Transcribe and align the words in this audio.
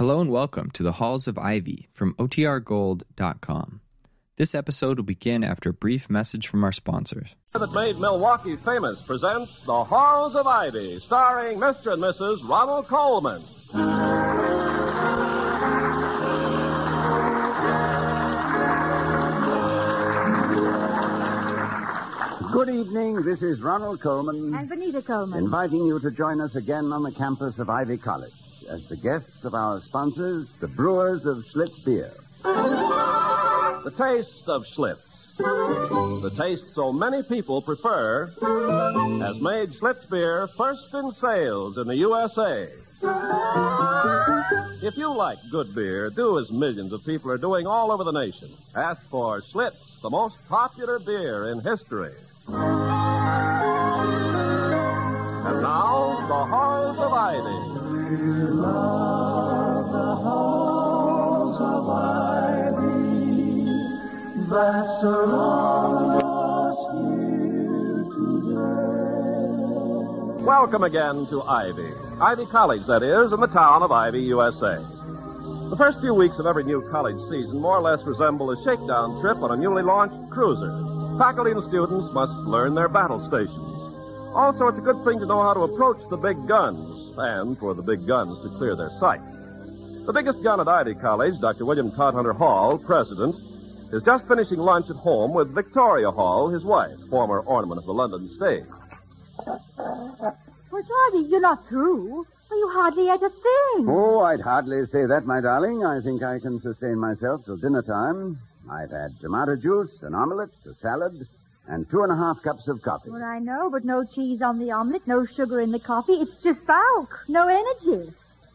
Hello 0.00 0.18
and 0.18 0.30
welcome 0.30 0.70
to 0.70 0.82
the 0.82 0.92
Halls 0.92 1.28
of 1.28 1.36
Ivy 1.36 1.90
from 1.92 2.14
OTRGold.com. 2.14 3.82
This 4.38 4.54
episode 4.54 4.96
will 4.96 5.04
begin 5.04 5.44
after 5.44 5.68
a 5.68 5.74
brief 5.74 6.08
message 6.08 6.48
from 6.48 6.64
our 6.64 6.72
sponsors. 6.72 7.36
That 7.52 7.70
made 7.72 7.98
Milwaukee 7.98 8.56
famous 8.56 8.98
presents 9.02 9.60
The 9.66 9.84
Halls 9.84 10.36
of 10.36 10.46
Ivy, 10.46 11.00
starring 11.00 11.58
Mr. 11.58 11.92
and 11.92 12.02
Mrs. 12.02 12.48
Ronald 12.48 12.88
Colman. 12.88 13.42
Good 22.50 22.70
evening. 22.70 23.20
This 23.20 23.42
is 23.42 23.60
Ronald 23.60 24.00
Colman. 24.00 24.54
And 24.54 24.66
Benita 24.66 25.02
Colman. 25.02 25.44
Inviting 25.44 25.84
you 25.84 26.00
to 26.00 26.10
join 26.10 26.40
us 26.40 26.54
again 26.54 26.90
on 26.90 27.02
the 27.02 27.12
campus 27.12 27.58
of 27.58 27.68
Ivy 27.68 27.98
College 27.98 28.32
as 28.70 28.86
the 28.88 28.96
guests 28.96 29.44
of 29.44 29.54
our 29.54 29.80
sponsors, 29.80 30.48
the 30.60 30.68
brewers 30.68 31.26
of 31.26 31.44
Schlitz 31.52 31.84
Beer. 31.84 32.12
The 32.42 33.92
taste 33.98 34.48
of 34.48 34.64
Schlitz. 34.64 35.36
The 35.36 36.30
taste 36.36 36.72
so 36.74 36.92
many 36.92 37.22
people 37.24 37.62
prefer 37.62 38.26
has 38.26 39.40
made 39.40 39.70
Schlitz 39.70 40.08
beer 40.08 40.48
first 40.56 40.94
in 40.94 41.12
sales 41.12 41.78
in 41.78 41.88
the 41.88 41.96
USA. 41.96 42.68
If 44.82 44.96
you 44.96 45.12
like 45.14 45.38
good 45.50 45.74
beer, 45.74 46.10
do 46.10 46.38
as 46.38 46.50
millions 46.50 46.92
of 46.92 47.04
people 47.04 47.30
are 47.32 47.38
doing 47.38 47.66
all 47.66 47.90
over 47.90 48.04
the 48.04 48.12
nation. 48.12 48.50
Ask 48.76 49.02
for 49.08 49.40
Schlitz, 49.40 50.00
the 50.00 50.10
most 50.10 50.36
popular 50.48 50.98
beer 51.00 51.50
in 51.50 51.60
history. 51.60 52.14
And 52.46 52.58
now, 55.62 56.26
the 56.28 56.44
Halls 56.46 56.98
of 56.98 57.12
Ivy. 57.12 57.79
Welcome 70.42 70.82
again 70.82 71.26
to 71.28 71.42
Ivy. 71.46 71.86
Ivy 72.20 72.46
College, 72.46 72.84
that 72.88 73.04
is, 73.04 73.32
in 73.32 73.38
the 73.38 73.46
town 73.46 73.84
of 73.84 73.92
Ivy, 73.92 74.22
USA. 74.22 74.84
The 75.70 75.76
first 75.78 76.00
few 76.00 76.12
weeks 76.12 76.40
of 76.40 76.46
every 76.46 76.64
new 76.64 76.82
college 76.90 77.14
season 77.30 77.60
more 77.60 77.76
or 77.76 77.80
less 77.80 78.02
resemble 78.02 78.50
a 78.50 78.56
shakedown 78.64 79.20
trip 79.20 79.36
on 79.36 79.52
a 79.52 79.56
newly 79.56 79.84
launched 79.84 80.30
cruiser. 80.30 80.72
Faculty 81.16 81.52
and 81.52 81.62
students 81.68 82.12
must 82.12 82.32
learn 82.32 82.74
their 82.74 82.88
battle 82.88 83.24
stations. 83.28 84.34
Also, 84.34 84.66
it's 84.66 84.78
a 84.78 84.80
good 84.80 85.04
thing 85.04 85.20
to 85.20 85.26
know 85.26 85.40
how 85.40 85.54
to 85.54 85.60
approach 85.60 85.98
the 86.10 86.16
big 86.16 86.48
guns, 86.48 86.99
and 87.16 87.58
for 87.58 87.74
the 87.74 87.82
big 87.82 88.06
guns 88.06 88.40
to 88.42 88.48
clear 88.58 88.76
their 88.76 88.90
sights. 88.98 89.36
The 90.06 90.12
biggest 90.12 90.42
gun 90.42 90.60
at 90.60 90.68
Ivy 90.68 90.94
College, 90.94 91.40
Dr. 91.40 91.64
William 91.64 91.90
Todhunter 91.92 92.34
Hall, 92.34 92.78
president, 92.78 93.36
is 93.92 94.02
just 94.02 94.26
finishing 94.26 94.58
lunch 94.58 94.88
at 94.88 94.96
home 94.96 95.34
with 95.34 95.54
Victoria 95.54 96.10
Hall, 96.10 96.48
his 96.48 96.64
wife, 96.64 96.98
former 97.10 97.40
ornament 97.40 97.78
of 97.78 97.86
the 97.86 97.92
London 97.92 98.28
stage. 98.28 98.64
Well, 100.70 100.82
Darby, 100.86 101.28
you're 101.28 101.40
not 101.40 101.66
through. 101.68 102.24
Well, 102.50 102.58
you 102.58 102.68
hardly 102.72 103.08
ate 103.08 103.22
a 103.22 103.30
thing. 103.30 103.88
Oh, 103.88 104.20
I'd 104.20 104.40
hardly 104.40 104.86
say 104.86 105.06
that, 105.06 105.26
my 105.26 105.40
darling. 105.40 105.84
I 105.84 106.00
think 106.00 106.22
I 106.22 106.38
can 106.38 106.60
sustain 106.60 106.98
myself 106.98 107.44
till 107.44 107.56
dinner 107.56 107.82
time. 107.82 108.38
I've 108.68 108.90
had 108.90 109.18
tomato 109.20 109.56
juice, 109.56 109.90
an 110.02 110.14
omelette, 110.14 110.50
a 110.66 110.74
salad, 110.74 111.26
and 111.66 111.88
two 111.90 112.02
and 112.02 112.12
a 112.12 112.16
half 112.16 112.42
cups 112.42 112.68
of 112.68 112.82
coffee. 112.82 113.10
Well, 113.10 113.22
I 113.22 113.38
know, 113.38 113.70
but 113.70 113.84
no 113.84 114.04
cheese 114.04 114.42
on 114.42 114.58
the 114.58 114.72
omelet, 114.72 115.06
no 115.06 115.24
sugar 115.24 115.60
in 115.60 115.70
the 115.70 115.78
coffee. 115.78 116.14
It's 116.14 116.42
just 116.42 116.66
bulk, 116.66 117.24
no 117.28 117.48
energy. 117.48 118.12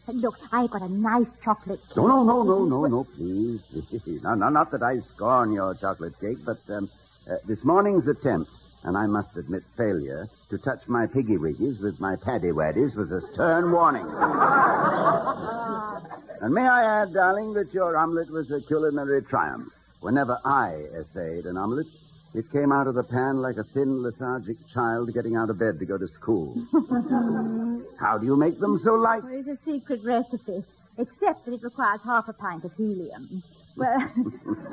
Look, 0.08 0.38
I've 0.52 0.70
got 0.70 0.82
a 0.82 0.88
nice 0.88 1.32
chocolate 1.42 1.80
cake. 1.88 1.96
No, 1.96 2.06
no, 2.06 2.22
no, 2.22 2.42
no, 2.42 2.64
no, 2.64 2.86
no, 2.86 3.04
please. 3.04 3.60
no, 4.22 4.34
no, 4.34 4.48
not 4.48 4.70
that 4.70 4.82
I 4.82 5.00
scorn 5.00 5.52
your 5.52 5.74
chocolate 5.74 6.18
cake, 6.20 6.38
but 6.44 6.58
um, 6.68 6.88
uh, 7.28 7.36
this 7.46 7.64
morning's 7.64 8.06
attempt, 8.06 8.50
and 8.84 8.96
I 8.96 9.06
must 9.06 9.36
admit 9.36 9.64
failure, 9.76 10.28
to 10.50 10.58
touch 10.58 10.86
my 10.86 11.06
piggy 11.06 11.38
wiggies 11.38 11.80
with 11.80 11.98
my 11.98 12.14
paddy 12.14 12.52
waddies 12.52 12.94
was 12.94 13.10
a 13.10 13.20
stern 13.32 13.72
warning. 13.72 14.06
and 16.40 16.54
may 16.54 16.68
I 16.68 17.02
add, 17.02 17.12
darling, 17.12 17.54
that 17.54 17.74
your 17.74 17.96
omelet 17.96 18.30
was 18.30 18.52
a 18.52 18.60
culinary 18.60 19.22
triumph. 19.22 19.72
Whenever 20.00 20.38
I 20.44 20.84
essayed 20.94 21.46
an 21.46 21.56
omelet, 21.56 21.88
it 22.36 22.50
came 22.52 22.70
out 22.70 22.86
of 22.86 22.94
the 22.94 23.02
pan 23.02 23.38
like 23.38 23.56
a 23.56 23.64
thin, 23.64 24.02
lethargic 24.02 24.56
child 24.68 25.12
getting 25.14 25.36
out 25.36 25.50
of 25.50 25.58
bed 25.58 25.78
to 25.78 25.86
go 25.86 25.96
to 25.96 26.08
school. 26.08 26.54
How 27.98 28.18
do 28.18 28.26
you 28.26 28.36
make 28.36 28.58
them 28.60 28.78
so 28.78 28.94
light? 28.94 29.22
Well, 29.24 29.32
it's 29.32 29.48
a 29.48 29.64
secret 29.64 30.00
recipe, 30.04 30.62
except 30.98 31.46
that 31.46 31.54
it 31.54 31.62
requires 31.62 32.00
half 32.04 32.28
a 32.28 32.32
pint 32.34 32.64
of 32.64 32.72
helium. 32.74 33.42
Well, 33.76 33.98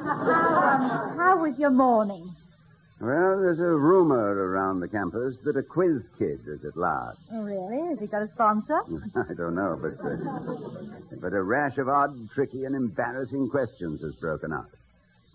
how, 0.06 0.12
um, 0.12 1.18
how 1.18 1.38
was 1.42 1.58
your 1.60 1.70
morning? 1.70 2.34
Well, 3.02 3.42
there's 3.42 3.60
a 3.60 3.64
rumor 3.64 4.34
around 4.34 4.80
the 4.80 4.88
campus 4.88 5.38
that 5.44 5.58
a 5.58 5.64
quiz 5.64 6.04
kid 6.18 6.40
is 6.48 6.64
at 6.64 6.78
large. 6.78 7.18
Oh, 7.34 7.42
really? 7.42 7.90
Has 7.90 8.00
he 8.00 8.08
got 8.08 8.22
a 8.22 8.28
sponsor? 8.30 8.80
I 9.16 9.34
don't 9.34 9.56
know, 9.56 9.78
but 9.82 10.00
uh, 10.06 11.18
but 11.20 11.34
a 11.34 11.44
rash 11.44 11.78
of 11.78 11.90
odd, 11.90 12.30
tricky, 12.34 12.64
and 12.64 12.76
embarrassing 12.76 13.50
questions 13.50 14.02
has 14.02 14.16
broken 14.16 14.54
out. 14.54 14.70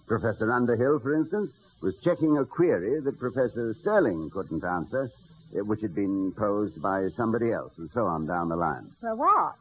Professor 0.06 0.50
Underhill, 0.50 0.98
for 1.00 1.14
instance, 1.14 1.52
was 1.80 1.96
checking 2.02 2.36
a 2.38 2.44
query 2.44 3.00
that 3.00 3.18
Professor 3.18 3.74
Sterling 3.74 4.30
couldn't 4.30 4.64
answer, 4.64 5.10
uh, 5.56 5.64
which 5.64 5.80
had 5.80 5.94
been 5.94 6.32
posed 6.32 6.80
by 6.82 7.08
somebody 7.10 7.52
else, 7.52 7.78
and 7.78 7.88
so 7.90 8.06
on 8.06 8.26
down 8.26 8.48
the 8.48 8.56
line. 8.56 8.90
For 9.00 9.14
what? 9.14 9.54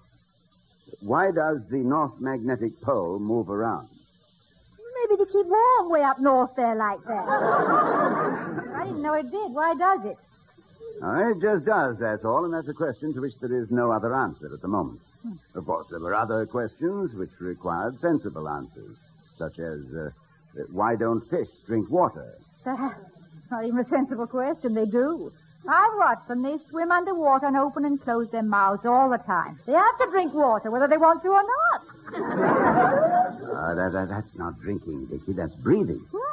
Why 1.02 1.32
does 1.32 1.68
the 1.70 1.78
North 1.78 2.20
Magnetic 2.20 2.80
Pole 2.82 3.20
move 3.20 3.50
around? 3.50 3.90
Maybe 5.02 5.24
to 5.24 5.32
keep 5.32 5.46
warm 5.46 5.90
way 5.90 6.02
up 6.02 6.20
north 6.20 6.56
there 6.56 6.76
like 6.76 7.04
that. 7.04 7.28
I 7.28 8.84
didn't 8.86 9.02
know 9.02 9.14
it 9.14 9.30
did. 9.30 9.52
Why 9.52 9.76
does 9.76 10.06
it? 10.06 10.18
It 11.00 11.42
just 11.42 11.66
does, 11.66 12.00
that's 12.00 12.26
all, 12.26 12.46
and 12.46 12.54
that's 12.54 12.68
a 12.68 12.74
question 12.74 13.14
to 13.14 13.22
which 13.22 13.38
there 13.40 13.54
is 13.54 13.70
no 13.70 13.92
other 13.92 14.16
answer 14.16 14.52
at 14.52 14.62
the 14.62 14.68
moment. 14.68 15.02
Of 15.54 15.66
course, 15.66 15.88
there 15.92 16.00
were 16.00 16.16
other 16.16 16.46
questions 16.48 17.14
which 17.14 17.30
required 17.40 18.00
sensible 18.00 18.50
answers, 18.50 18.98
such 19.38 19.60
as 19.60 19.82
uh, 19.94 20.10
why 20.72 20.96
don't 20.96 21.28
fish 21.30 21.48
drink 21.66 21.90
water? 21.90 22.34
That's 22.66 23.52
not 23.52 23.66
even 23.66 23.80
a 23.80 23.86
sensible 23.86 24.28
question. 24.28 24.74
They 24.74 24.86
do. 24.86 25.32
I've 25.68 25.98
watched 25.98 26.28
them. 26.28 26.44
They 26.44 26.58
swim 26.70 26.92
underwater 26.92 27.48
and 27.48 27.58
open 27.58 27.86
and 27.86 28.02
close 28.02 28.30
their 28.30 28.44
mouths 28.44 28.86
all 28.86 29.10
the 29.10 29.18
time. 29.18 29.60
They 29.66 29.74
have 29.74 29.98
to 30.00 30.08
drink 30.12 30.34
water, 30.34 30.72
whether 30.72 30.88
they 30.88 30.98
want 30.98 31.22
to 31.24 31.30
or 31.30 31.44
not. 31.44 31.82
Uh, 32.08 33.76
that, 33.76 33.92
that, 33.92 34.08
that's 34.10 34.36
not 34.38 34.60
drinking, 34.62 35.08
Dickie. 35.08 35.34
That's 35.34 35.56
breathing. 35.56 36.06
What? 36.12 36.24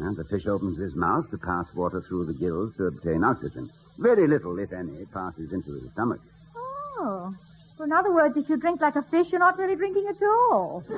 Uh, 0.00 0.12
the 0.14 0.24
fish 0.24 0.46
opens 0.46 0.78
his 0.78 0.94
mouth 0.94 1.30
to 1.30 1.38
pass 1.38 1.66
water 1.74 2.00
through 2.00 2.26
the 2.26 2.34
gills 2.34 2.74
to 2.76 2.86
obtain 2.86 3.22
oxygen. 3.24 3.70
Very 3.98 4.26
little, 4.26 4.58
if 4.58 4.72
any, 4.72 5.04
passes 5.12 5.52
into 5.52 5.72
his 5.74 5.90
stomach. 5.92 6.20
Oh. 6.56 7.34
Well, 7.78 7.86
in 7.86 7.92
other 7.92 8.12
words, 8.12 8.36
if 8.36 8.48
you 8.48 8.56
drink 8.56 8.80
like 8.80 8.96
a 8.96 9.02
fish, 9.02 9.28
you're 9.30 9.38
not 9.38 9.58
really 9.58 9.76
drinking 9.76 10.06
at 10.08 10.22
all. 10.22 10.84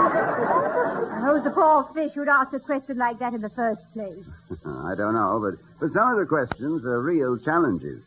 Who's 1.20 1.44
the 1.44 1.50
poor 1.50 1.88
fish 1.94 2.12
who'd 2.12 2.28
ask 2.28 2.52
a 2.52 2.60
question 2.60 2.96
like 2.96 3.18
that 3.18 3.34
in 3.34 3.40
the 3.40 3.50
first 3.50 3.82
place? 3.92 4.24
I 4.66 4.94
don't 4.94 5.14
know, 5.14 5.38
but, 5.40 5.60
but 5.78 5.92
some 5.92 6.12
of 6.12 6.18
the 6.18 6.26
questions 6.26 6.84
are 6.84 7.00
real 7.00 7.38
challenges. 7.38 8.02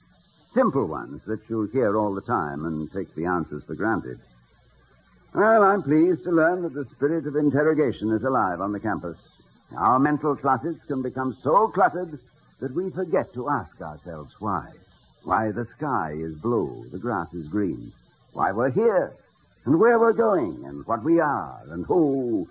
Simple 0.53 0.87
ones 0.87 1.23
that 1.25 1.39
you'll 1.49 1.67
hear 1.67 1.97
all 1.97 2.13
the 2.13 2.21
time 2.21 2.65
and 2.65 2.91
take 2.91 3.13
the 3.15 3.25
answers 3.25 3.63
for 3.65 3.75
granted. 3.75 4.19
Well, 5.33 5.63
I'm 5.63 5.81
pleased 5.83 6.23
to 6.25 6.31
learn 6.31 6.61
that 6.63 6.73
the 6.73 6.85
spirit 6.85 7.25
of 7.25 7.35
interrogation 7.35 8.11
is 8.11 8.23
alive 8.23 8.61
on 8.61 8.71
the 8.71 8.79
campus. 8.79 9.17
Our 9.75 9.99
mental 9.99 10.35
closets 10.35 10.83
can 10.85 11.01
become 11.01 11.35
so 11.41 11.67
cluttered 11.69 12.19
that 12.59 12.75
we 12.75 12.91
forget 12.91 13.33
to 13.33 13.49
ask 13.49 13.81
ourselves 13.81 14.33
why. 14.39 14.69
Why 15.23 15.51
the 15.51 15.65
sky 15.65 16.13
is 16.15 16.35
blue, 16.35 16.87
the 16.91 16.99
grass 16.99 17.33
is 17.33 17.47
green. 17.47 17.91
Why 18.33 18.51
we're 18.51 18.71
here, 18.71 19.13
and 19.65 19.79
where 19.79 19.99
we're 19.99 20.13
going, 20.13 20.63
and 20.65 20.85
what 20.85 21.03
we 21.03 21.19
are, 21.19 21.59
and 21.69 21.85
who. 21.85 22.47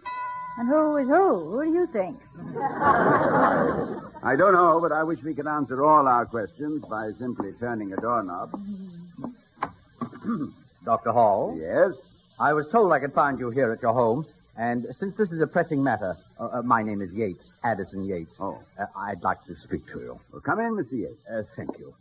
And 0.58 0.68
who 0.68 0.96
is 0.98 1.08
who? 1.08 1.50
Who 1.50 1.64
do 1.64 1.70
you 1.70 1.86
think? 1.86 2.18
I 4.24 4.36
don't 4.36 4.52
know, 4.52 4.78
but 4.80 4.92
I 4.92 5.02
wish 5.02 5.22
we 5.22 5.34
could 5.34 5.46
answer 5.46 5.82
all 5.84 6.06
our 6.06 6.26
questions 6.26 6.84
by 6.88 7.10
simply 7.18 7.52
turning 7.58 7.92
a 7.92 7.96
doorknob. 7.96 8.50
Dr. 10.84 11.12
Hall, 11.12 11.56
Yes? 11.58 11.92
I 12.40 12.52
was 12.54 12.66
told 12.68 12.92
I 12.92 12.98
could 12.98 13.12
find 13.12 13.38
you 13.38 13.50
here 13.50 13.70
at 13.72 13.82
your 13.82 13.92
home, 13.92 14.26
and 14.56 14.86
since 14.98 15.16
this 15.16 15.30
is 15.32 15.40
a 15.40 15.46
pressing 15.46 15.82
matter, 15.82 16.16
uh, 16.40 16.46
uh, 16.46 16.62
my 16.62 16.82
name 16.82 17.00
is 17.02 17.12
Yates, 17.12 17.48
Addison 17.62 18.04
Yates. 18.04 18.34
Oh. 18.40 18.58
Uh, 18.78 18.86
I'd 18.96 19.22
like 19.22 19.44
to 19.46 19.54
speak 19.56 19.86
to 19.92 20.00
you. 20.00 20.20
Well, 20.32 20.40
come 20.40 20.58
in, 20.60 20.72
Mr. 20.74 20.92
Yates. 20.92 21.20
Uh, 21.30 21.42
thank 21.56 21.78
you. 21.78 21.94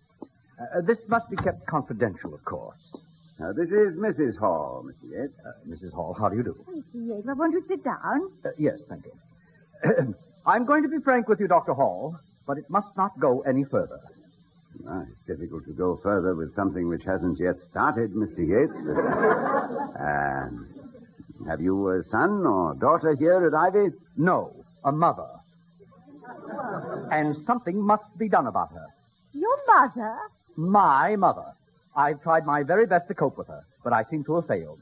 Uh, 0.59 0.81
this 0.81 1.07
must 1.07 1.29
be 1.29 1.35
kept 1.37 1.65
confidential, 1.67 2.33
of 2.33 2.43
course. 2.43 2.95
Now, 3.41 3.51
this 3.51 3.69
is 3.69 3.97
Mrs. 3.97 4.37
Hall, 4.37 4.85
Mr. 4.85 5.09
Yates. 5.09 5.33
Uh, 5.43 5.53
Mrs. 5.67 5.91
Hall, 5.91 6.13
how 6.13 6.29
do 6.29 6.37
you 6.37 6.43
do? 6.43 6.55
Mr. 6.69 6.85
Yates, 6.93 7.27
I 7.27 7.33
want 7.33 7.53
to 7.53 7.67
sit 7.67 7.83
down. 7.83 8.29
Uh, 8.45 8.49
yes, 8.59 8.81
thank 8.87 9.03
you. 9.03 10.13
I'm 10.45 10.63
going 10.63 10.83
to 10.83 10.89
be 10.89 10.99
frank 10.99 11.27
with 11.27 11.39
you, 11.39 11.47
Dr. 11.47 11.73
Hall, 11.73 12.19
but 12.45 12.59
it 12.59 12.69
must 12.69 12.95
not 12.95 13.19
go 13.19 13.41
any 13.41 13.63
further. 13.63 13.99
Ah, 14.87 15.01
it's 15.09 15.25
difficult 15.25 15.65
to 15.65 15.71
go 15.73 15.99
further 16.03 16.35
with 16.35 16.53
something 16.53 16.87
which 16.87 17.03
hasn't 17.03 17.39
yet 17.39 17.59
started, 17.63 18.13
Mr. 18.13 18.47
Yates. 18.47 18.75
um, 19.99 20.67
have 21.47 21.61
you 21.61 21.89
a 21.89 22.03
son 22.03 22.45
or 22.45 22.75
daughter 22.75 23.15
here 23.15 23.47
at 23.47 23.55
Ivy? 23.55 23.95
No, 24.17 24.53
a 24.85 24.91
mother. 24.91 25.29
And 27.11 27.35
something 27.35 27.81
must 27.81 28.15
be 28.19 28.29
done 28.29 28.45
about 28.45 28.71
her. 28.71 28.85
Your 29.33 29.57
mother? 29.67 30.15
My 30.55 31.15
mother. 31.15 31.55
I've 31.95 32.21
tried 32.21 32.45
my 32.45 32.63
very 32.63 32.85
best 32.85 33.07
to 33.09 33.13
cope 33.13 33.37
with 33.37 33.47
her, 33.47 33.63
but 33.83 33.93
I 33.93 34.03
seem 34.03 34.23
to 34.25 34.35
have 34.35 34.47
failed. 34.47 34.79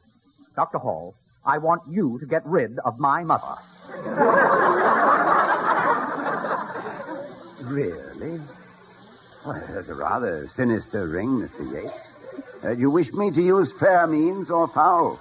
Dr. 0.56 0.78
Hall, 0.78 1.16
I 1.46 1.58
want 1.58 1.82
you 1.88 2.20
to 2.20 2.26
get 2.26 2.46
rid 2.46 2.78
of 2.80 3.00
my 3.00 3.24
mother. 3.24 3.56
Really? 7.70 8.40
Well, 9.46 9.62
that's 9.70 9.90
a 9.90 9.94
rather 9.94 10.48
sinister 10.48 11.08
ring, 11.08 11.40
Mr. 11.40 11.72
Yates. 11.72 11.94
Uh, 12.64 12.72
you 12.72 12.90
wish 12.90 13.12
me 13.14 13.32
to 13.32 13.42
use 13.42 13.72
fair 13.80 14.08
means 14.08 14.50
or 14.50 14.68
foul? 14.68 15.20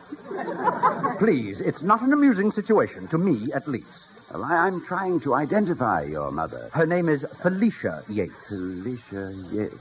Please, 1.18 1.60
it's 1.60 1.82
not 1.82 2.00
an 2.02 2.12
amusing 2.12 2.50
situation, 2.52 3.06
to 3.08 3.18
me 3.18 3.52
at 3.52 3.68
least. 3.68 3.86
Well, 4.32 4.44
I, 4.44 4.66
I'm 4.66 4.84
trying 4.86 5.20
to 5.20 5.34
identify 5.34 6.04
your 6.04 6.30
mother. 6.30 6.70
Her 6.72 6.86
name 6.86 7.08
is 7.08 7.24
Felicia 7.42 8.02
Yates. 8.08 8.32
Felicia 8.48 9.34
Yates. 9.52 9.76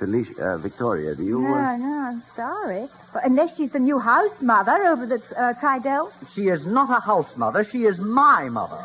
Felicia, 0.00 0.42
uh, 0.42 0.56
Victoria, 0.56 1.14
do 1.14 1.22
you... 1.22 1.40
No, 1.40 1.54
Uh... 1.54 1.76
no, 1.76 1.94
I'm 2.08 2.22
sorry. 2.34 2.88
But 3.12 3.22
unless 3.26 3.54
she's 3.56 3.70
the 3.70 3.78
new 3.78 3.98
house 3.98 4.40
mother 4.40 4.72
over 4.86 5.04
the 5.04 5.20
uh, 5.36 5.52
Tridel. 5.60 6.10
She 6.34 6.48
is 6.48 6.64
not 6.64 6.88
a 6.90 7.00
house 7.00 7.36
mother, 7.36 7.62
she 7.64 7.84
is 7.84 7.98
my 7.98 8.48
mother. 8.48 8.78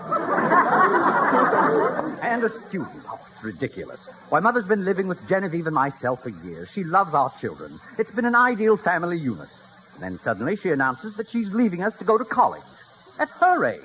and 2.22 2.44
a 2.44 2.50
student. 2.68 3.02
Oh, 3.10 3.18
it's 3.34 3.44
ridiculous. 3.46 4.02
Why, 4.28 4.42
Mother's 4.42 4.66
been 4.66 4.84
living 4.84 5.08
with 5.08 5.26
Genevieve 5.30 5.68
and 5.68 5.74
myself 5.76 6.22
for 6.24 6.30
years. 6.30 6.68
She 6.70 6.84
loves 6.84 7.14
our 7.14 7.32
children. 7.40 7.80
It's 7.98 8.12
been 8.12 8.26
an 8.26 8.36
ideal 8.36 8.76
family 8.76 9.18
unit. 9.18 9.48
And 9.94 10.04
Then 10.04 10.20
suddenly 10.20 10.58
she 10.58 10.72
announces 10.72 11.16
that 11.16 11.30
she's 11.30 11.48
leaving 11.54 11.82
us 11.82 11.98
to 12.00 12.04
go 12.04 12.18
to 12.18 12.26
college. 12.26 12.62
At 13.20 13.30
her 13.30 13.64
age. 13.66 13.82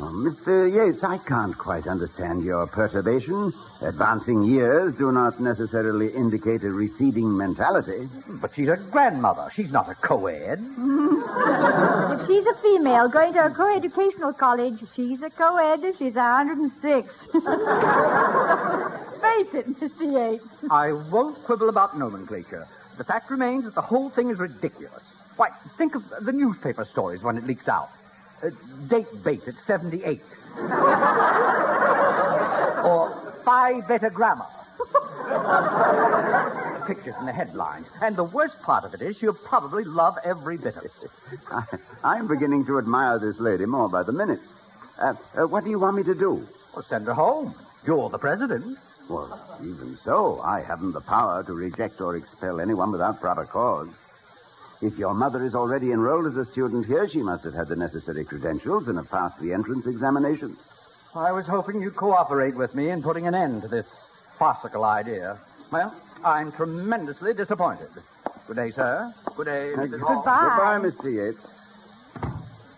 Oh, 0.00 0.12
Mr. 0.12 0.72
Yates, 0.72 1.02
I 1.02 1.18
can't 1.18 1.58
quite 1.58 1.88
understand 1.88 2.44
your 2.44 2.68
perturbation. 2.68 3.52
Advancing 3.80 4.44
years 4.44 4.94
do 4.94 5.10
not 5.10 5.40
necessarily 5.40 6.14
indicate 6.14 6.62
a 6.62 6.70
receding 6.70 7.36
mentality. 7.36 8.08
But 8.40 8.54
she's 8.54 8.68
a 8.68 8.76
grandmother. 8.76 9.50
She's 9.52 9.72
not 9.72 9.90
a 9.90 9.96
co-ed. 9.96 10.60
If 12.20 12.26
she's 12.26 12.46
a 12.46 12.54
female 12.62 13.08
going 13.08 13.32
to 13.32 13.46
a 13.46 13.50
co-educational 13.50 14.32
college, 14.34 14.78
she's 14.94 15.20
a 15.20 15.30
co-ed. 15.30 15.82
She's 15.98 16.14
106. 16.14 17.16
Face 17.26 17.42
it, 19.54 19.66
Mr. 19.80 20.12
Yates. 20.12 20.44
I 20.70 20.92
won't 21.10 21.42
quibble 21.44 21.68
about 21.68 21.98
nomenclature. 21.98 22.68
The 22.98 23.04
fact 23.04 23.30
remains 23.30 23.64
that 23.64 23.74
the 23.74 23.82
whole 23.82 24.10
thing 24.10 24.30
is 24.30 24.38
ridiculous. 24.38 25.02
Why, 25.36 25.50
think 25.76 25.96
of 25.96 26.08
the 26.20 26.32
newspaper 26.32 26.84
stories 26.84 27.22
when 27.24 27.36
it 27.36 27.44
leaks 27.44 27.68
out. 27.68 27.90
Uh, 28.42 28.50
date 28.88 29.06
bait 29.24 29.46
at 29.48 29.54
78. 29.66 30.20
or 32.84 33.32
Phi 33.44 33.80
Beta 33.88 34.10
Grammar. 34.10 34.46
Pictures 36.86 37.14
in 37.18 37.26
the 37.26 37.32
headlines. 37.32 37.88
And 38.00 38.16
the 38.16 38.24
worst 38.24 38.62
part 38.62 38.84
of 38.84 38.94
it 38.94 39.02
is 39.02 39.16
she'll 39.18 39.34
probably 39.34 39.84
love 39.84 40.16
every 40.24 40.56
bit 40.56 40.76
of 40.76 40.84
it. 40.84 40.92
I, 41.50 41.64
I'm 42.04 42.28
beginning 42.28 42.64
to 42.66 42.78
admire 42.78 43.18
this 43.18 43.38
lady 43.40 43.66
more 43.66 43.88
by 43.88 44.04
the 44.04 44.12
minute. 44.12 44.40
Uh, 44.98 45.14
uh, 45.36 45.46
what 45.46 45.64
do 45.64 45.70
you 45.70 45.78
want 45.78 45.96
me 45.96 46.02
to 46.04 46.14
do? 46.14 46.46
Well, 46.74 46.84
send 46.88 47.06
her 47.06 47.14
home. 47.14 47.54
You're 47.86 48.08
the 48.08 48.18
president. 48.18 48.78
Well, 49.08 49.58
even 49.62 49.96
so, 49.96 50.40
I 50.42 50.60
haven't 50.60 50.92
the 50.92 51.00
power 51.00 51.42
to 51.42 51.52
reject 51.52 52.00
or 52.00 52.16
expel 52.16 52.60
anyone 52.60 52.92
without 52.92 53.20
proper 53.20 53.46
cause. 53.46 53.88
If 54.80 54.96
your 54.96 55.12
mother 55.12 55.44
is 55.44 55.54
already 55.54 55.90
enrolled 55.90 56.26
as 56.26 56.36
a 56.36 56.44
student 56.44 56.86
here, 56.86 57.08
she 57.08 57.20
must 57.22 57.42
have 57.44 57.54
had 57.54 57.68
the 57.68 57.74
necessary 57.74 58.24
credentials 58.24 58.86
and 58.86 58.96
have 58.96 59.10
passed 59.10 59.40
the 59.40 59.52
entrance 59.52 59.86
examinations. 59.86 60.58
I 61.14 61.32
was 61.32 61.46
hoping 61.46 61.82
you'd 61.82 61.96
cooperate 61.96 62.54
with 62.54 62.74
me 62.76 62.90
in 62.90 63.02
putting 63.02 63.26
an 63.26 63.34
end 63.34 63.62
to 63.62 63.68
this 63.68 63.86
farcical 64.38 64.84
idea. 64.84 65.38
Well, 65.72 65.92
I'm 66.24 66.52
tremendously 66.52 67.34
disappointed. 67.34 67.88
Good 68.46 68.56
day, 68.56 68.70
sir. 68.70 69.12
Good 69.36 69.46
day, 69.46 69.72
Mrs. 69.76 70.00
Hall. 70.00 70.16
Goodbye. 70.16 70.80
Goodbye, 70.80 70.88
Mr. 70.88 71.12
Yates. 71.12 71.38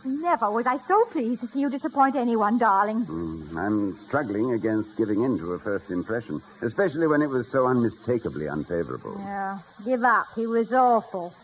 Never 0.03 0.51
was 0.51 0.67
I 0.67 0.79
so 0.89 1.05
pleased 1.07 1.43
to 1.43 1.47
see 1.49 1.61
you 1.61 1.69
disappoint 1.69 2.17
anyone, 2.17 2.57
darling. 2.57 3.03
Hmm, 3.03 3.59
I'm 3.59 3.99
struggling 4.07 4.53
against 4.53 4.97
giving 4.97 5.23
in 5.23 5.37
to 5.39 5.53
a 5.53 5.59
first 5.59 5.91
impression, 5.91 6.41
especially 6.63 7.07
when 7.07 7.21
it 7.21 7.29
was 7.29 7.47
so 7.53 7.67
unmistakably 7.67 8.49
unfavorable. 8.49 9.15
Yeah, 9.19 9.59
give 9.85 10.03
up. 10.03 10.27
He 10.35 10.47
was 10.47 10.73
awful. 10.73 11.35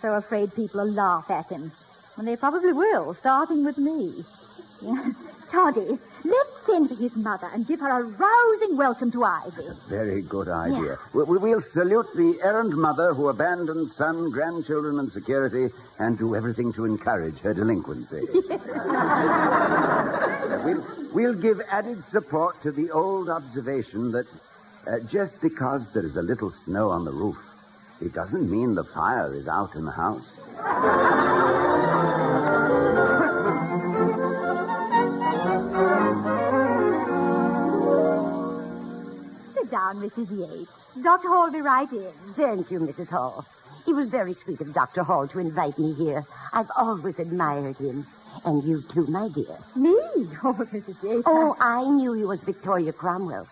So 0.00 0.14
afraid 0.14 0.54
people 0.54 0.80
will 0.84 0.92
laugh 0.92 1.30
at 1.30 1.48
him. 1.48 1.72
And 2.16 2.26
they 2.26 2.36
probably 2.36 2.72
will, 2.72 3.14
starting 3.14 3.64
with 3.64 3.78
me. 3.78 4.24
Toddy, 5.50 5.98
let's 6.24 6.66
send 6.66 6.88
for 6.90 6.94
his 6.96 7.16
mother 7.16 7.48
and 7.54 7.66
give 7.66 7.80
her 7.80 7.88
a 7.88 8.02
rousing 8.04 8.76
welcome 8.76 9.10
to 9.12 9.24
Ivy. 9.24 9.68
Very 9.88 10.20
good 10.22 10.48
idea. 10.48 10.98
We, 11.14 11.22
we- 11.24 11.38
we'll 11.38 11.62
salute 11.62 12.06
the 12.14 12.38
errant 12.42 12.76
mother 12.76 13.14
who 13.14 13.28
abandoned 13.28 13.90
son, 13.92 14.30
grandchildren, 14.30 14.98
and 14.98 15.10
security 15.10 15.68
and 15.98 16.18
do 16.18 16.36
everything 16.36 16.72
to 16.74 16.84
encourage 16.84 17.38
her 17.40 17.54
delinquency. 17.54 18.22
Uh, 20.48 20.62
we'll, 20.64 20.86
we'll 21.12 21.34
give 21.40 21.60
added 21.70 22.02
support 22.06 22.60
to 22.62 22.70
the 22.72 22.90
old 22.90 23.28
observation 23.28 24.10
that 24.12 24.26
uh, 24.86 24.98
just 25.10 25.38
because 25.40 25.82
there 25.92 26.04
is 26.04 26.16
a 26.16 26.22
little 26.22 26.50
snow 26.50 26.88
on 26.90 27.04
the 27.04 27.10
roof, 27.12 27.36
it 28.00 28.12
doesn't 28.12 28.50
mean 28.50 28.74
the 28.74 28.84
fire 28.84 29.34
is 29.34 29.48
out 29.48 29.74
in 29.74 29.84
the 29.84 29.90
house. 29.92 30.24
Sit 39.54 39.70
down, 39.70 39.96
Mrs. 40.00 40.30
Yates. 40.30 40.70
Dr. 41.02 41.28
Hall 41.28 41.44
will 41.46 41.52
be 41.52 41.60
right 41.60 41.90
in. 41.92 42.12
Thank 42.34 42.70
you, 42.70 42.78
Mrs. 42.80 43.08
Hall. 43.08 43.44
It 43.86 43.92
was 43.94 44.08
very 44.08 44.34
sweet 44.34 44.60
of 44.60 44.72
Dr. 44.74 45.02
Hall 45.02 45.26
to 45.28 45.38
invite 45.38 45.78
me 45.78 45.94
here. 45.94 46.24
I've 46.52 46.70
always 46.76 47.18
admired 47.18 47.76
him. 47.76 48.06
And 48.44 48.62
you 48.62 48.82
too, 48.92 49.06
my 49.06 49.28
dear. 49.28 49.58
Me? 49.74 49.96
Oh, 50.44 50.54
Mrs. 50.54 51.02
Yates. 51.02 51.22
Oh, 51.26 51.56
I 51.58 51.84
knew 51.84 52.14
you 52.14 52.28
was 52.28 52.40
Victoria 52.40 52.92
Cromwell. 52.92 53.48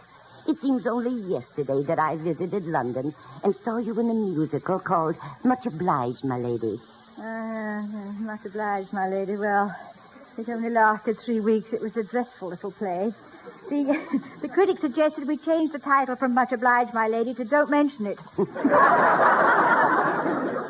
It 0.49 0.59
seems 0.61 0.87
only 0.87 1.11
yesterday 1.29 1.83
that 1.85 1.99
I 1.99 2.17
visited 2.17 2.67
London 2.67 3.13
and 3.43 3.55
saw 3.57 3.79
you 3.79 3.99
in 3.99 4.11
a 4.11 4.15
musical 4.15 4.79
called 4.79 5.17
Much 5.45 5.67
Obliged, 5.67 6.25
My 6.25 6.39
Lady. 6.39 6.81
Uh, 7.19 7.83
much 8.21 8.45
obliged, 8.45 8.93
my 8.93 9.09
lady. 9.09 9.37
Well, 9.37 9.75
it 10.37 10.49
only 10.51 10.69
lasted 10.69 11.17
three 11.25 11.41
weeks. 11.41 11.73
It 11.73 11.81
was 11.81 11.97
a 11.97 12.03
dreadful 12.03 12.49
little 12.49 12.71
play. 12.71 13.11
The, 13.71 14.21
the 14.43 14.49
critics 14.49 14.83
suggested 14.83 15.27
we 15.27 15.39
change 15.39 15.73
the 15.73 15.79
title 15.79 16.15
from 16.17 16.35
Much 16.35 16.53
Obliged, 16.53 16.93
My 16.93 17.09
Lady 17.09 17.33
to 17.35 17.45
Don't 17.45 17.71
Mention 17.71 18.07
It. 18.07 18.19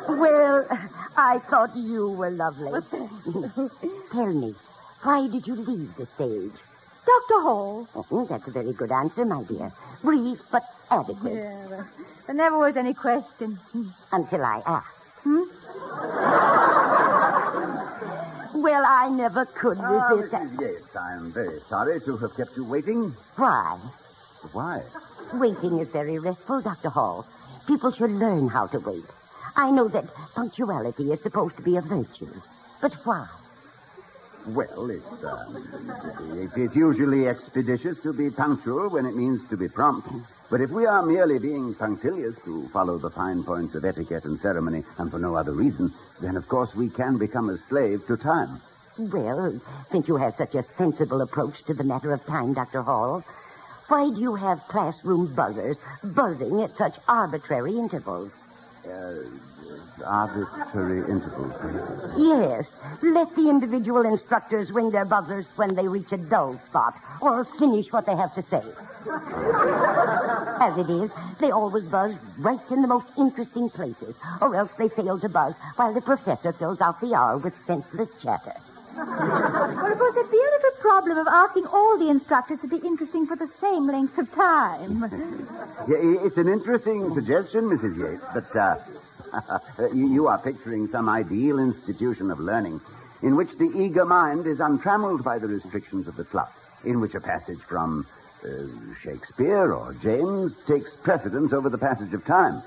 Well, 0.07 0.65
I 1.15 1.37
thought 1.47 1.75
you 1.75 2.09
were 2.09 2.31
lovely. 2.31 2.71
Tell 4.11 4.33
me, 4.33 4.55
why 5.03 5.27
did 5.27 5.45
you 5.45 5.55
leave 5.55 5.95
the 5.95 6.07
stage? 6.07 6.59
Dr. 7.07 7.41
Hall. 7.41 7.87
Oh, 8.11 8.25
that's 8.25 8.47
a 8.47 8.51
very 8.51 8.73
good 8.73 8.91
answer, 8.91 9.23
my 9.25 9.41
dear. 9.43 9.71
Brief 10.03 10.39
but 10.51 10.63
adequate. 10.91 11.33
Yeah, 11.33 11.67
well, 11.69 11.87
there 12.25 12.35
never 12.35 12.57
was 12.59 12.75
any 12.75 12.93
question. 12.93 13.57
Until 14.11 14.43
I 14.43 14.61
asked. 14.65 14.97
Hmm? 15.23 15.43
Well, 18.61 18.83
I 18.85 19.07
never 19.09 19.45
could 19.45 19.77
Ah, 19.79 20.07
resist. 20.09 20.33
Mrs. 20.33 20.59
Yates, 20.61 20.95
I'm 20.95 21.31
very 21.31 21.59
sorry 21.69 22.01
to 22.01 22.17
have 22.17 22.35
kept 22.35 22.57
you 22.57 22.65
waiting. 22.65 23.13
Why? 23.37 23.77
Why? 24.51 24.81
Waiting 25.33 25.79
is 25.79 25.87
very 25.89 26.19
restful, 26.19 26.61
Dr. 26.61 26.89
Hall. 26.89 27.25
People 27.67 27.91
should 27.91 28.11
learn 28.11 28.47
how 28.49 28.67
to 28.67 28.79
wait. 28.79 29.05
I 29.55 29.71
know 29.71 29.87
that 29.89 30.05
punctuality 30.35 31.11
is 31.11 31.21
supposed 31.21 31.55
to 31.57 31.61
be 31.61 31.77
a 31.77 31.81
virtue. 31.81 32.33
But 32.81 32.93
why? 33.05 33.27
Well, 34.47 34.89
it's, 34.89 35.23
uh, 35.23 35.45
it, 36.35 36.51
it's 36.55 36.75
usually 36.75 37.27
expeditious 37.27 37.97
to 38.03 38.13
be 38.13 38.29
punctual 38.29 38.89
when 38.89 39.05
it 39.05 39.13
means 39.13 39.41
to 39.49 39.57
be 39.57 39.67
prompt. 39.67 40.07
But 40.49 40.61
if 40.61 40.69
we 40.69 40.85
are 40.85 41.05
merely 41.05 41.37
being 41.37 41.75
punctilious 41.75 42.35
to 42.45 42.69
follow 42.69 42.97
the 42.97 43.09
fine 43.09 43.43
points 43.43 43.75
of 43.75 43.83
etiquette 43.83 44.23
and 44.23 44.39
ceremony 44.39 44.83
and 44.99 45.11
for 45.11 45.19
no 45.19 45.35
other 45.35 45.51
reason, 45.51 45.91
then 46.21 46.37
of 46.37 46.47
course 46.47 46.73
we 46.75 46.89
can 46.89 47.17
become 47.17 47.49
a 47.49 47.57
slave 47.57 48.07
to 48.07 48.15
time. 48.15 48.61
Well, 48.97 49.59
since 49.91 50.07
you 50.07 50.15
have 50.15 50.35
such 50.35 50.55
a 50.55 50.63
sensible 50.77 51.21
approach 51.21 51.65
to 51.65 51.73
the 51.73 51.83
matter 51.83 52.13
of 52.13 52.25
time, 52.25 52.53
Dr. 52.53 52.83
Hall, 52.83 53.25
why 53.89 54.09
do 54.09 54.19
you 54.19 54.35
have 54.35 54.65
classroom 54.69 55.35
buzzers 55.35 55.77
buzzing 56.03 56.61
at 56.61 56.75
such 56.77 56.95
arbitrary 57.09 57.77
intervals? 57.77 58.31
Uh, 58.87 59.13
arbitrary 60.05 60.99
intervals. 61.09 61.53
Yes. 62.17 62.69
Let 63.01 63.35
the 63.35 63.49
individual 63.49 64.05
instructors 64.05 64.71
ring 64.71 64.91
their 64.91 65.05
buzzers 65.05 65.45
when 65.55 65.75
they 65.75 65.87
reach 65.87 66.11
a 66.11 66.17
dull 66.17 66.57
spot 66.59 66.95
or 67.21 67.45
finish 67.59 67.91
what 67.91 68.05
they 68.05 68.15
have 68.15 68.33
to 68.35 68.41
say. 68.41 68.61
As 70.61 70.77
it 70.77 70.89
is, 70.89 71.11
they 71.39 71.51
always 71.51 71.85
buzz 71.85 72.15
right 72.39 72.59
in 72.71 72.81
the 72.81 72.87
most 72.87 73.07
interesting 73.17 73.69
places, 73.69 74.15
or 74.41 74.55
else 74.55 74.71
they 74.77 74.89
fail 74.89 75.19
to 75.19 75.29
buzz 75.29 75.53
while 75.75 75.93
the 75.93 76.01
professor 76.01 76.53
fills 76.53 76.81
out 76.81 76.99
the 77.01 77.13
hour 77.13 77.37
with 77.37 77.55
senseless 77.65 78.09
chatter. 78.21 78.53
Well, 78.95 79.91
of 79.91 79.97
course, 79.99 80.15
there'd 80.15 80.31
be 80.31 80.37
a 80.37 80.41
little 80.41 80.56
problem 80.79 81.17
of 81.17 81.27
asking 81.27 81.65
all 81.67 81.97
the 81.97 82.09
instructors 82.09 82.59
to 82.61 82.67
be 82.67 82.77
interesting 82.77 83.25
for 83.25 83.35
the 83.35 83.47
same 83.59 83.87
length 83.87 84.17
of 84.17 84.31
time. 84.33 85.03
Yeah, 85.87 86.25
it's 86.25 86.37
an 86.37 86.49
interesting 86.49 87.13
suggestion, 87.13 87.61
Mrs. 87.65 87.97
Yates, 87.97 88.25
but 88.33 88.53
uh, 88.57 88.75
you, 89.93 90.11
you 90.11 90.27
are 90.27 90.37
picturing 90.37 90.87
some 90.87 91.07
ideal 91.07 91.59
institution 91.59 92.29
of 92.29 92.39
learning 92.39 92.81
in 93.21 93.35
which 93.37 93.57
the 93.57 93.71
eager 93.75 94.03
mind 94.03 94.45
is 94.47 94.59
untrammeled 94.59 95.23
by 95.23 95.39
the 95.39 95.47
restrictions 95.47 96.07
of 96.07 96.15
the 96.17 96.25
clock, 96.25 96.51
in 96.83 96.99
which 96.99 97.15
a 97.15 97.21
passage 97.21 97.59
from 97.69 98.05
uh, 98.43 98.47
Shakespeare 99.01 99.71
or 99.73 99.93
James 100.01 100.57
takes 100.67 100.91
precedence 101.03 101.53
over 101.53 101.69
the 101.69 101.77
passage 101.77 102.13
of 102.13 102.25
time. 102.25 102.61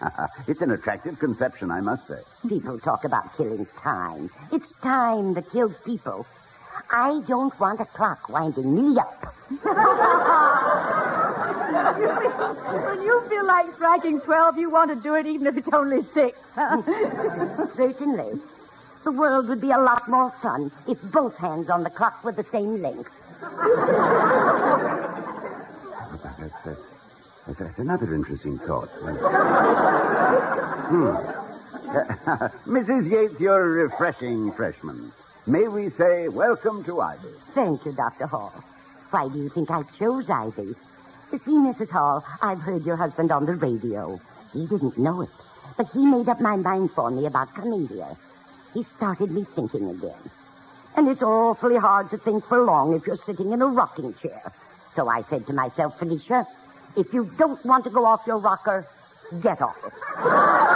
it's 0.46 0.60
an 0.60 0.70
attractive 0.70 1.18
conception, 1.18 1.70
I 1.70 1.80
must 1.80 2.06
say. 2.06 2.20
People 2.48 2.78
talk 2.78 3.04
about 3.04 3.36
killing 3.36 3.66
time. 3.82 4.30
It's 4.52 4.72
time 4.82 5.34
that 5.34 5.50
kills 5.50 5.74
people. 5.84 6.26
I 6.90 7.22
don't 7.26 7.58
want 7.58 7.80
a 7.80 7.84
clock 7.84 8.28
winding 8.28 8.74
me 8.74 8.98
up. 8.98 9.34
when 12.88 13.02
you 13.02 13.20
feel 13.28 13.46
like 13.46 13.74
striking 13.74 14.20
12, 14.20 14.58
you 14.58 14.70
want 14.70 14.90
to 14.90 14.96
do 15.02 15.14
it 15.14 15.26
even 15.26 15.46
if 15.46 15.56
it's 15.56 15.68
only 15.72 16.02
six. 16.14 16.38
Certainly. 17.76 18.40
The 19.04 19.12
world 19.12 19.48
would 19.48 19.60
be 19.60 19.70
a 19.70 19.78
lot 19.78 20.08
more 20.08 20.30
fun 20.42 20.70
if 20.86 21.00
both 21.12 21.36
hands 21.36 21.70
on 21.70 21.82
the 21.82 21.90
clock 21.90 22.22
were 22.24 22.32
the 22.32 22.44
same 22.44 22.82
length. 22.82 23.10
That's, 26.22 26.38
that's, 26.38 26.78
that's, 27.46 27.58
that's 27.58 27.78
another 27.78 28.14
interesting 28.14 28.58
thought. 28.58 28.88
hmm. 30.88 31.06
Mrs. 32.68 33.10
Yates, 33.10 33.40
you're 33.40 33.62
a 33.62 33.84
refreshing 33.84 34.52
freshman. 34.52 35.10
May 35.48 35.66
we 35.66 35.88
say 35.88 36.28
welcome 36.28 36.84
to 36.84 37.00
Ivy? 37.00 37.28
Thank 37.54 37.86
you, 37.86 37.92
Dr. 37.92 38.26
Hall. 38.26 38.52
Why 39.10 39.28
do 39.28 39.38
you 39.38 39.48
think 39.48 39.70
I 39.70 39.82
chose 39.98 40.28
Ivy? 40.28 40.74
You 41.32 41.38
see, 41.38 41.52
Mrs. 41.52 41.88
Hall, 41.88 42.22
I've 42.42 42.60
heard 42.60 42.84
your 42.84 42.96
husband 42.96 43.32
on 43.32 43.46
the 43.46 43.54
radio. 43.54 44.20
He 44.52 44.66
didn't 44.66 44.98
know 44.98 45.22
it, 45.22 45.30
but 45.78 45.88
he 45.94 46.04
made 46.04 46.28
up 46.28 46.42
my 46.42 46.56
mind 46.56 46.90
for 46.90 47.10
me 47.10 47.24
about 47.24 47.54
coming 47.54 47.88
here. 47.88 48.14
He 48.74 48.82
started 48.82 49.30
me 49.30 49.44
thinking 49.54 49.88
again. 49.88 50.30
And 50.96 51.08
it's 51.08 51.22
awfully 51.22 51.78
hard 51.78 52.10
to 52.10 52.18
think 52.18 52.44
for 52.44 52.62
long 52.62 52.94
if 52.94 53.06
you're 53.06 53.16
sitting 53.16 53.50
in 53.50 53.62
a 53.62 53.66
rocking 53.68 54.12
chair. 54.14 54.52
So 54.94 55.08
I 55.08 55.22
said 55.22 55.46
to 55.46 55.54
myself, 55.54 55.98
Felicia, 55.98 56.46
if 56.94 57.14
you 57.14 57.24
don't 57.38 57.64
want 57.64 57.84
to 57.84 57.90
go 57.90 58.04
off 58.04 58.20
your 58.26 58.38
rocker, 58.38 58.86
get 59.40 59.62
off 59.62 59.76
it. 59.82 59.92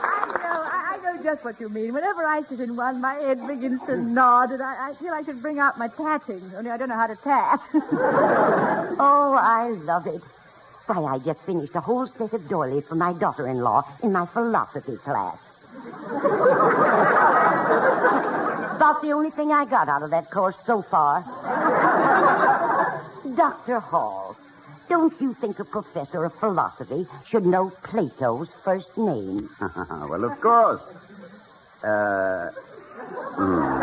I 0.00 0.26
know, 0.42 0.62
I, 0.64 0.98
I 1.04 1.07
just 1.22 1.44
what 1.44 1.60
you 1.60 1.68
mean. 1.68 1.92
Whenever 1.92 2.24
I 2.24 2.42
sit 2.48 2.60
in 2.60 2.76
one, 2.76 3.00
my 3.00 3.14
head 3.14 3.46
begins 3.46 3.80
to 3.86 3.96
nod, 3.96 4.50
and 4.50 4.62
I, 4.62 4.90
I 4.90 4.94
feel 4.94 5.12
I 5.12 5.22
should 5.22 5.42
bring 5.42 5.58
out 5.58 5.78
my 5.78 5.88
tatting, 5.88 6.42
only 6.56 6.70
I 6.70 6.76
don't 6.76 6.88
know 6.88 6.96
how 6.96 7.06
to 7.06 7.16
tat. 7.16 7.60
Oh, 9.00 9.34
I 9.34 9.68
love 9.84 10.06
it. 10.08 10.20
Why, 10.86 11.14
I 11.14 11.18
just 11.18 11.40
finished 11.42 11.74
a 11.76 11.80
whole 11.80 12.06
set 12.08 12.32
of 12.32 12.48
doilies 12.48 12.84
for 12.86 12.96
my 12.96 13.12
daughter-in-law 13.12 13.84
in 14.02 14.12
my 14.12 14.26
philosophy 14.26 14.96
class. 14.96 15.38
About 18.76 19.02
the 19.02 19.12
only 19.12 19.30
thing 19.30 19.52
I 19.52 19.64
got 19.66 19.88
out 19.88 20.02
of 20.02 20.10
that 20.10 20.30
course 20.30 20.56
so 20.66 20.82
far. 20.82 21.22
Dr. 23.36 23.80
Hall, 23.80 24.36
don't 24.88 25.20
you 25.20 25.34
think 25.34 25.58
a 25.58 25.64
professor 25.64 26.24
of 26.24 26.34
philosophy 26.36 27.06
should 27.28 27.44
know 27.44 27.70
Plato's 27.84 28.48
first 28.64 28.96
name? 28.96 29.48
well, 29.60 30.24
of 30.24 30.40
course. 30.40 30.80
Uh. 31.82 32.50
hmm. 33.36 33.78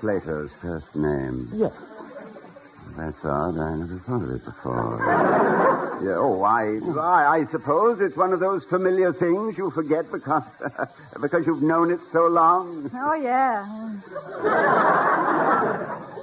Plato's 0.00 0.50
first 0.62 0.96
name. 0.96 1.48
Yes. 1.52 1.72
That's 2.96 3.24
odd. 3.24 3.58
I 3.58 3.76
never 3.76 3.98
thought 4.06 4.22
of 4.22 4.30
it 4.30 4.44
before. 4.44 4.98
yeah, 6.02 6.16
oh, 6.16 6.42
I, 6.42 6.80
I, 6.98 7.38
I 7.38 7.44
suppose 7.46 8.00
it's 8.00 8.16
one 8.16 8.32
of 8.32 8.40
those 8.40 8.64
familiar 8.64 9.12
things 9.12 9.56
you 9.58 9.70
forget 9.70 10.10
because 10.10 10.42
because 11.20 11.46
you've 11.46 11.62
known 11.62 11.90
it 11.92 12.00
so 12.12 12.26
long. 12.26 12.90
oh, 12.94 13.14
yeah. 13.14 13.66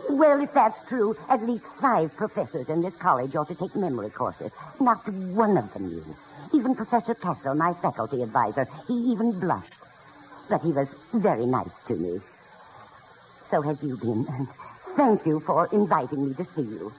Well, 0.09 0.41
if 0.41 0.53
that's 0.53 0.77
true, 0.87 1.15
at 1.29 1.45
least 1.45 1.63
five 1.81 2.15
professors 2.15 2.69
in 2.69 2.81
this 2.81 2.95
college 2.95 3.35
ought 3.35 3.47
to 3.49 3.55
take 3.55 3.75
memory 3.75 4.09
courses. 4.09 4.51
Not 4.79 5.07
one 5.09 5.57
of 5.57 5.71
them 5.73 5.89
knew. 5.89 6.15
Even 6.53 6.75
Professor 6.75 7.13
Castle, 7.13 7.55
my 7.55 7.73
faculty 7.81 8.21
advisor, 8.21 8.67
he 8.87 8.93
even 8.93 9.37
blushed. 9.39 9.73
But 10.49 10.61
he 10.61 10.71
was 10.71 10.87
very 11.13 11.45
nice 11.45 11.71
to 11.87 11.95
me. 11.95 12.21
So 13.51 13.61
have 13.61 13.81
you 13.83 13.97
been. 13.97 14.25
And 14.29 14.47
thank 14.95 15.25
you 15.25 15.41
for 15.41 15.67
inviting 15.73 16.29
me 16.29 16.33
to 16.35 16.45
see 16.55 16.61
you. 16.61 16.93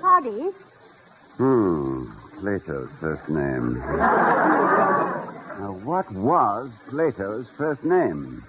Toddy, 0.00 0.50
Hmm. 1.36 2.15
Plato's 2.40 2.90
first 3.00 3.28
name. 3.28 3.74
now, 3.96 5.78
what 5.84 6.10
was 6.12 6.70
Plato's 6.88 7.48
first 7.56 7.84
name? 7.84 8.42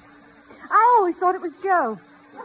I 0.70 0.96
always 1.00 1.15
thought 1.15 1.36
it 1.36 1.41
was 1.41 1.53
Joe. 1.63 2.00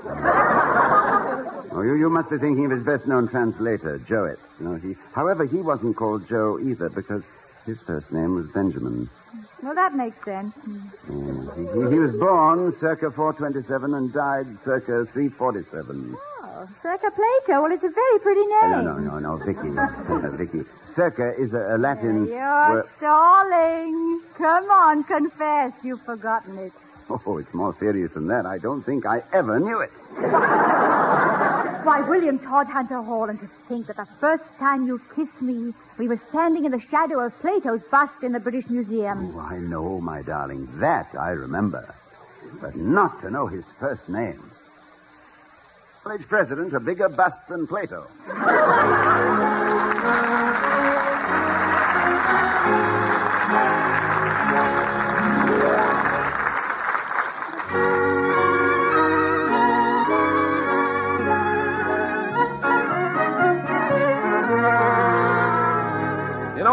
Oh, 1.75 1.81
you, 1.81 1.95
you 1.95 2.11
must 2.11 2.29
be 2.29 2.37
thinking 2.37 2.67
of 2.67 2.71
his 2.73 2.85
best 2.85 3.07
known 3.07 3.29
translator, 3.29 3.99
Jowett. 4.01 4.39
No, 4.61 4.75
he, 4.75 4.95
however, 5.15 5.47
he 5.47 5.63
wasn't 5.63 5.97
called 5.97 6.29
Joe 6.29 6.59
either 6.61 6.91
because 6.91 7.23
his 7.65 7.81
first 7.81 8.13
name 8.13 8.35
was 8.35 8.47
Benjamin. 8.53 9.09
Well, 9.63 9.75
that 9.75 9.95
makes 9.95 10.23
sense. 10.23 10.55
Mm, 11.09 11.57
He, 11.57 11.63
he- 11.63 11.95
he 11.95 11.99
was 11.99 12.15
born 12.19 12.73
circa 12.79 13.11
427 13.11 13.95
and 13.95 14.13
died 14.13 14.47
circa 14.67 15.07
347. 15.07 16.15
Oh, 16.15 16.69
Circa 16.83 17.11
Plato. 17.11 17.63
Well, 17.63 17.73
it's 17.73 17.85
a 17.85 17.89
very 17.89 18.19
pretty 18.19 18.43
name. 18.43 18.71
No, 18.71 18.83
no, 18.83 18.99
no, 18.99 19.19
no, 19.19 19.37
Vicky. 19.39 19.71
Uh, 19.79 20.31
Vicky. 20.37 20.65
Circa 20.95 21.35
is 21.39 21.53
a, 21.53 21.77
a 21.77 21.79
Latin. 21.79 22.27
You're 22.27 22.71
word- 22.71 22.89
stalling. 22.97 24.21
Come 24.37 24.71
on, 24.71 25.05
confess. 25.05 25.73
You've 25.83 26.03
forgotten 26.03 26.59
it. 26.59 26.73
Oh, 27.09 27.39
it's 27.39 27.53
more 27.53 27.75
serious 27.79 28.13
than 28.13 28.27
that. 28.29 28.47
I 28.47 28.59
don't 28.59 28.83
think 28.83 29.05
I 29.07 29.23
ever 29.33 29.59
knew 29.59 29.81
it. 29.81 29.91
Why, 31.85 32.01
William 32.09 32.39
Todhunter 32.39 33.05
Hall, 33.05 33.29
and 33.29 33.41
to 33.41 33.47
think 33.69 33.87
that 33.89 33.97
the 33.97 34.07
first 34.21 34.45
time 34.59 34.87
you 34.87 35.01
kissed 35.15 35.43
me, 35.43 35.75
we 35.99 36.09
were 36.09 36.21
standing 36.31 36.65
in 36.65 36.71
the 36.71 36.81
shadow 36.91 37.21
of 37.21 37.37
Plato's 37.41 37.83
bust 37.91 38.23
in 38.23 38.33
the 38.33 38.41
British 38.41 38.71
Museum. 38.71 39.35
Oh, 39.35 39.41
I 39.41 39.59
know, 39.59 40.01
my 40.01 40.23
darling. 40.23 40.69
That 40.79 41.09
I 41.19 41.31
remember. 41.31 41.95
But 42.61 42.77
not 42.77 43.21
to 43.23 43.31
know 43.31 43.47
his 43.47 43.65
first 43.81 44.09
name. 44.09 44.43
College 46.05 46.27
president, 46.29 46.73
a 46.73 46.81
bigger 46.81 47.09
bust 47.09 47.47
than 47.49 47.67
Plato. 47.67 48.07
You 50.03 50.09
know, 50.09 50.15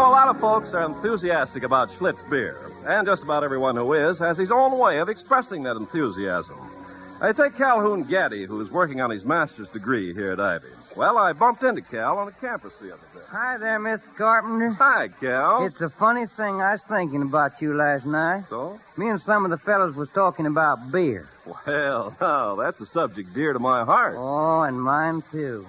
a 0.00 0.10
lot 0.10 0.26
of 0.26 0.40
folks 0.40 0.74
are 0.74 0.82
enthusiastic 0.82 1.62
about 1.62 1.92
Schlitz 1.92 2.28
beer, 2.28 2.72
and 2.84 3.06
just 3.06 3.22
about 3.22 3.44
everyone 3.44 3.76
who 3.76 3.92
is 3.92 4.18
has 4.18 4.38
his 4.38 4.50
own 4.50 4.76
way 4.76 4.98
of 4.98 5.08
expressing 5.08 5.62
that 5.62 5.76
enthusiasm. 5.76 6.79
I 7.22 7.32
take 7.32 7.54
Calhoun 7.54 8.04
Gaddy, 8.04 8.46
who's 8.46 8.70
working 8.70 9.02
on 9.02 9.10
his 9.10 9.26
master's 9.26 9.68
degree 9.68 10.14
here 10.14 10.32
at 10.32 10.40
Ivy. 10.40 10.68
Well, 10.96 11.18
I 11.18 11.34
bumped 11.34 11.62
into 11.62 11.82
Cal 11.82 12.16
on 12.16 12.24
the 12.24 12.32
campus 12.32 12.72
the 12.80 12.94
other 12.94 13.02
day. 13.14 13.20
Hi 13.28 13.58
there, 13.58 13.78
Miss 13.78 14.00
Carpenter. 14.16 14.70
Hi, 14.70 15.08
Cal. 15.08 15.66
It's 15.66 15.82
a 15.82 15.90
funny 15.90 16.24
thing 16.26 16.62
I 16.62 16.72
was 16.72 16.82
thinking 16.88 17.20
about 17.20 17.60
you 17.60 17.74
last 17.74 18.06
night. 18.06 18.44
So? 18.48 18.80
Me 18.96 19.10
and 19.10 19.20
some 19.20 19.44
of 19.44 19.50
the 19.50 19.58
fellows 19.58 19.94
was 19.96 20.08
talking 20.10 20.46
about 20.46 20.90
beer. 20.90 21.28
Well, 21.66 22.16
no, 22.22 22.56
that's 22.56 22.80
a 22.80 22.86
subject 22.86 23.34
dear 23.34 23.52
to 23.52 23.58
my 23.58 23.84
heart. 23.84 24.14
Oh, 24.16 24.62
and 24.62 24.80
mine 24.80 25.22
too. 25.30 25.66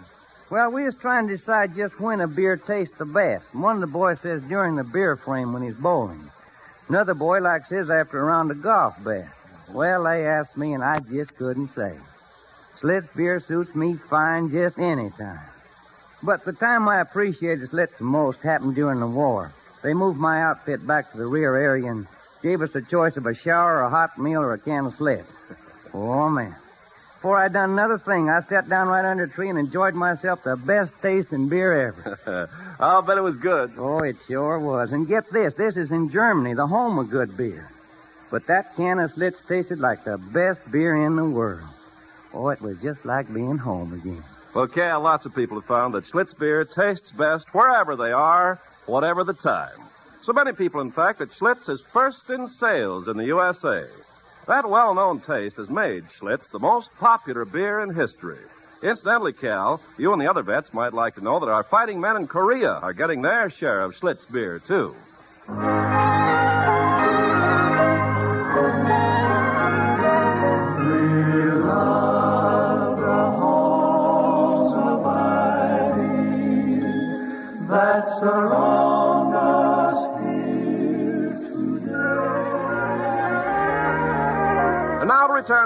Well, 0.50 0.72
we 0.72 0.86
was 0.86 0.96
trying 0.96 1.28
to 1.28 1.36
decide 1.36 1.76
just 1.76 2.00
when 2.00 2.22
a 2.22 2.28
beer 2.28 2.56
tastes 2.56 2.98
the 2.98 3.06
best. 3.06 3.54
One 3.54 3.76
of 3.76 3.82
the 3.82 3.88
boys 3.88 4.22
says 4.22 4.42
during 4.44 4.78
the 4.78 4.86
beer 4.86 5.18
frame 5.18 5.52
when 5.52 5.64
he's 5.64 5.76
bowling. 5.76 6.30
Another 6.88 7.14
boy 7.14 7.40
likes 7.40 7.68
his 7.70 7.90
after 7.90 8.20
a 8.20 8.24
round 8.24 8.52
of 8.52 8.62
golf 8.62 9.02
best. 9.04 9.34
Well, 9.74 10.04
they 10.04 10.26
asked 10.26 10.58
me, 10.58 10.74
and 10.74 10.84
I 10.84 11.00
just 11.00 11.36
couldn't 11.36 11.74
say. 11.76 11.96
Schlitz 12.80 13.16
beer 13.16 13.40
suits 13.40 13.76
me 13.76 13.96
fine 13.96 14.50
just 14.50 14.80
any 14.80 15.12
time. 15.12 15.40
But 16.24 16.44
the 16.46 16.54
time 16.54 16.88
I 16.88 17.02
appreciated 17.02 17.70
Schlitz 17.70 17.98
the 17.98 18.04
most 18.04 18.42
happened 18.42 18.76
during 18.76 19.00
the 19.00 19.08
war. 19.08 19.52
They 19.82 19.94
moved 19.94 20.20
my 20.20 20.42
outfit 20.42 20.86
back 20.86 21.12
to 21.12 21.18
the 21.18 21.26
rear 21.26 21.56
area 21.56 21.90
and 21.90 22.08
gave 22.44 22.62
us 22.62 22.76
a 22.76 22.82
choice 22.82 23.18
of 23.18 23.26
a 23.26 23.34
shower, 23.34 23.82
a 23.82 23.90
hot 23.90 24.18
meal, 24.18 24.42
or 24.42 24.54
a 24.54 24.60
can 24.60 24.86
of 24.86 24.96
Schlitz. 24.96 25.26
Oh, 25.94 26.30
man. 26.30 26.56
Before 27.16 27.38
I'd 27.38 27.52
done 27.52 27.72
another 27.72 27.98
thing, 27.98 28.30
I 28.30 28.40
sat 28.40 28.70
down 28.70 28.88
right 28.88 29.04
under 29.04 29.26
a 29.26 29.30
tree 29.30 29.50
and 29.50 29.60
enjoyed 29.60 29.94
myself 29.94 30.42
the 30.42 30.56
best 30.56 30.94
tasting 31.02 31.50
beer 31.50 31.90
ever. 31.90 32.50
I'll 32.80 33.02
bet 33.02 33.18
it 33.18 33.22
was 33.22 33.36
good. 33.36 33.74
Oh, 33.78 34.00
it 34.00 34.16
sure 34.26 34.58
was. 34.58 34.94
And 34.94 35.06
get 35.06 35.30
this, 35.30 35.54
this 35.54 35.76
is 35.76 35.92
in 35.92 36.10
Germany, 36.10 36.54
the 36.54 36.66
home 36.66 36.98
of 36.98 37.10
good 37.10 37.36
beer. 37.36 37.70
But 38.32 38.48
that 38.48 38.76
can 38.78 39.00
of 39.00 39.14
Schlitz 39.14 39.46
tasted 39.46 39.80
like 39.80 40.06
the 40.06 40.18
best 40.18 40.72
beer 40.72 41.06
in 41.06 41.18
the 41.18 41.26
world. 41.26 41.68
Oh, 42.34 42.48
it 42.48 42.62
was 42.62 42.78
just 42.80 43.04
like 43.04 43.32
being 43.34 43.58
home 43.58 43.94
again. 43.94 44.24
Well, 44.56 44.68
Cal, 44.68 45.02
lots 45.02 45.26
of 45.26 45.36
people 45.36 45.58
have 45.60 45.68
found 45.68 45.94
that 45.94 46.06
Schlitz 46.06 46.38
beer 46.38 46.64
tastes 46.64 47.12
best 47.12 47.54
wherever 47.54 47.98
they 47.98 48.12
are, 48.12 48.58
whatever 48.86 49.26
the 49.26 49.34
time. 49.34 49.78
So 50.22 50.32
many 50.32 50.54
people, 50.54 50.80
in 50.80 50.92
fact, 50.92 51.20
that 51.20 51.32
Schlitz 51.32 51.68
is 51.68 51.82
first 51.82 52.30
in 52.30 52.48
sales 52.48 53.10
in 53.10 53.18
the 53.18 53.26
USA. 53.26 53.84
That 54.48 54.70
well-known 54.70 55.20
taste 55.20 55.58
has 55.58 55.70
made 55.70 56.06
Schlitz 56.06 56.50
the 56.50 56.60
most 56.60 56.90
popular 57.00 57.44
beer 57.44 57.82
in 57.82 57.94
history. 57.94 58.40
Incidentally, 58.82 59.34
Cal, 59.34 59.82
you 59.98 60.14
and 60.14 60.22
the 60.22 60.30
other 60.30 60.42
vets 60.42 60.74
might 60.74 60.94
like 60.94 61.16
to 61.16 61.24
know 61.24 61.40
that 61.40 61.50
our 61.50 61.64
fighting 61.64 62.00
men 62.00 62.16
in 62.16 62.28
Korea 62.28 62.72
are 62.72 62.94
getting 62.94 63.22
their 63.22 63.50
share 63.50 63.82
of 63.82 63.96
Schlitz 63.96 64.32
beer, 64.32 64.60
too. 64.60 64.96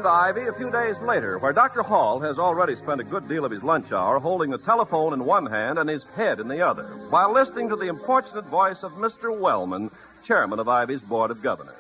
To 0.06 0.12
Ivy 0.12 0.46
a 0.46 0.54
few 0.54 0.70
days 0.70 1.00
later, 1.02 1.40
where 1.40 1.52
Dr. 1.52 1.82
Hall 1.82 2.20
has 2.20 2.38
already 2.38 2.76
spent 2.76 3.02
a 3.02 3.04
good 3.04 3.28
deal 3.28 3.44
of 3.44 3.50
his 3.50 3.64
lunch 3.64 3.92
hour 3.92 4.20
holding 4.20 4.52
the 4.52 4.58
telephone 4.62 5.14
in 5.14 5.26
one 5.26 5.48
hand 5.48 5.80
and 5.80 5.90
his 5.90 6.04
head 6.16 6.40
in 6.40 6.48
the 6.48 6.62
other, 6.62 6.84
while 7.10 7.34
listening 7.34 7.70
to 7.70 7.76
the 7.76 7.88
importunate 7.90 8.46
voice 8.46 8.84
of 8.84 8.92
Mr. 9.02 9.34
Wellman, 9.34 9.90
chairman 10.24 10.60
of 10.60 10.70
Ivy's 10.70 11.02
Board 11.02 11.32
of 11.32 11.42
Governors. 11.42 11.74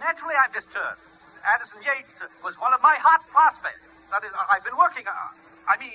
Naturally, 0.00 0.34
I'm 0.34 0.50
disturbed. 0.50 0.98
Addison 1.46 1.78
Yates 1.86 2.10
was 2.42 2.58
one 2.58 2.74
of 2.74 2.82
my 2.82 2.96
hot 2.98 3.22
prospects. 3.30 3.86
That 4.10 4.24
is, 4.26 4.32
I- 4.34 4.56
I've 4.56 4.64
been 4.64 4.76
working. 4.76 5.06
Uh, 5.06 5.12
I 5.70 5.78
mean, 5.78 5.94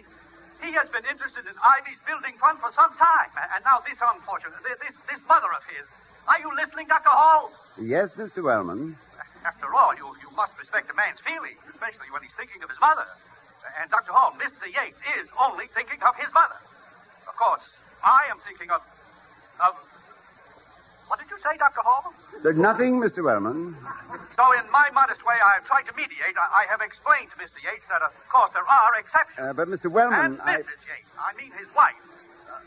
he 0.63 0.72
has 0.79 0.88
been 0.96 1.03
interested 1.12 1.44
in 1.44 1.53
Ivy's 1.60 2.00
building 2.08 2.39
fund 2.39 2.58
for 2.60 2.72
some 2.72 2.96
time, 2.96 3.36
and 3.53 3.60
now 3.67 3.84
this 3.84 4.00
unfortunate, 4.00 4.63
this, 4.63 4.79
this, 4.79 4.96
this 5.12 5.20
mother 5.27 5.51
of 5.51 5.63
his. 5.75 5.84
Are 6.32 6.39
you 6.39 6.55
listening, 6.55 6.88
Dr. 6.88 7.12
Hall? 7.12 7.51
Yes, 7.77 8.13
Mr. 8.15 8.41
Wellman. 8.41 8.96
After 9.45 9.69
all, 9.77 9.93
you, 9.93 10.09
you 10.25 10.29
must 10.33 10.57
respect 10.57 10.89
a 10.89 10.95
man's 10.97 11.21
feelings, 11.21 11.61
especially 11.69 12.09
when 12.09 12.25
he's 12.25 12.33
thinking 12.33 12.65
of 12.65 12.69
his 12.73 12.81
mother. 12.81 13.05
And 13.77 13.85
Dr. 13.93 14.09
Hall, 14.09 14.33
Mr. 14.41 14.65
Yates 14.65 14.97
is 15.21 15.29
only 15.37 15.69
thinking 15.77 16.01
of 16.01 16.17
his 16.17 16.33
mother. 16.33 16.57
Of 17.29 17.37
course, 17.37 17.61
I 18.01 18.25
am 18.33 18.41
thinking 18.41 18.73
of. 18.73 18.81
of. 19.61 19.77
What 21.05 21.21
did 21.21 21.29
you 21.29 21.37
say, 21.45 21.53
Dr. 21.61 21.85
Hall? 21.85 22.09
There's 22.41 22.57
nothing, 22.57 22.97
Mr. 22.97 23.21
Wellman. 23.21 23.77
So, 24.33 24.43
in 24.57 24.65
my 24.73 24.89
modest 24.89 25.21
way, 25.21 25.37
I 25.37 25.61
have 25.61 25.65
tried 25.69 25.85
to 25.85 25.93
mediate. 25.93 26.33
I, 26.33 26.65
I 26.65 26.71
have 26.73 26.81
explained 26.81 27.29
to 27.29 27.37
Mr. 27.37 27.61
Yates 27.61 27.85
that, 27.93 28.01
of 28.01 28.09
course, 28.25 28.49
there 28.57 28.65
are 28.65 28.97
exceptions. 28.97 29.37
Uh, 29.37 29.53
but, 29.53 29.69
Mr. 29.69 29.93
Wellman, 29.93 30.41
and 30.41 30.41
I... 30.41 30.65
Mrs. 30.65 30.81
Yates, 30.89 31.13
I 31.21 31.29
mean 31.37 31.53
his 31.53 31.69
wife. 31.77 32.01
Uh, 32.49 32.57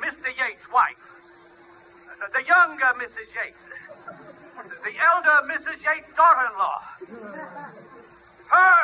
Mr. 0.00 0.32
Yates' 0.32 0.64
wife. 0.72 0.96
Uh, 0.96 2.24
the, 2.24 2.40
the 2.40 2.44
younger 2.48 2.88
Mrs. 2.96 3.28
Yates. 3.36 3.60
The 4.60 4.94
elder 4.98 5.36
Mrs. 5.48 5.78
Yates' 5.80 6.12
daughter-in-law. 6.16 6.78
Her. 8.52 8.80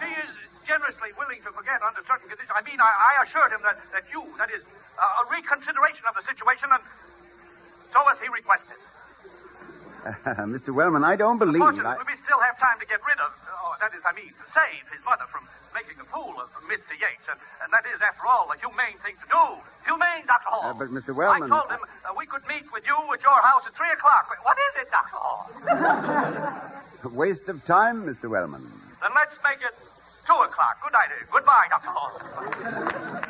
she 0.00 0.10
is 0.24 0.32
generously 0.66 1.12
willing 1.20 1.40
to 1.44 1.50
forget 1.52 1.82
under 1.84 2.00
certain 2.08 2.28
conditions. 2.28 2.52
I 2.54 2.62
mean, 2.64 2.80
I, 2.80 2.88
I 2.88 3.12
assured 3.24 3.52
him 3.52 3.60
that, 3.62 3.76
that 3.92 4.04
you, 4.12 4.24
that 4.40 4.48
is, 4.50 4.64
uh, 4.96 5.22
a 5.22 5.30
reconsideration 5.30 6.04
of 6.08 6.14
the 6.16 6.24
situation, 6.24 6.68
and 6.72 6.82
so 7.92 8.00
as 8.08 8.16
he 8.20 8.28
requested. 8.28 8.78
Mr. 10.48 10.72
Wellman, 10.72 11.04
I 11.04 11.16
don't 11.16 11.38
believe... 11.38 11.60
Fortunately, 11.60 11.98
I... 11.98 12.06
we 12.06 12.16
still 12.24 12.40
have 12.40 12.56
time 12.58 12.78
to 12.80 12.86
get 12.86 13.00
rid 13.04 13.18
of, 13.20 13.30
oh, 13.50 13.74
that 13.80 13.92
is, 13.92 14.02
I 14.06 14.12
mean, 14.14 14.30
to 14.30 14.44
save 14.54 14.84
his 14.88 15.02
mother 15.04 15.26
from 15.28 15.44
making 15.74 16.00
a 16.00 16.06
fool 16.08 16.38
of 16.40 16.48
Mr. 16.70 16.94
Yates. 16.96 17.26
And, 17.28 17.38
and 17.64 17.68
that 17.72 17.84
is, 17.88 18.00
after 18.00 18.24
all, 18.24 18.48
the 18.48 18.56
humane 18.56 18.96
thing 19.04 19.18
to 19.18 19.28
do. 19.28 19.44
Humane, 19.84 20.24
Dr. 20.26 20.48
Hall. 20.48 20.70
Uh, 20.70 20.78
but, 20.78 20.88
Mr. 20.94 21.12
Wellman- 21.12 21.50
I 21.50 21.52
told 21.52 21.68
him 21.70 21.82
uh, 21.82 22.14
we 22.16 22.26
could 22.26 22.46
meet 22.48 22.64
with 22.72 22.86
you 22.86 22.96
at 23.12 23.20
your 23.20 23.40
house 23.42 23.66
at 23.66 23.74
3 23.74 23.90
o'clock. 23.92 24.30
What 24.46 24.56
is 24.56 24.74
it, 24.82 24.88
Dr. 24.90 25.18
Hall? 25.18 25.44
Waste 27.12 27.48
of 27.48 27.64
time, 27.64 28.02
Mr. 28.04 28.28
Wellman. 28.30 28.62
then 29.00 29.10
let's 29.14 29.34
make 29.44 29.60
it 29.60 29.74
2 30.26 30.32
o'clock. 30.32 30.76
Good 30.82 30.92
night. 30.92 31.08
uh, 31.10 31.24
Goodbye, 31.32 31.66
Dr. 31.70 31.88
Hall. 31.90 33.28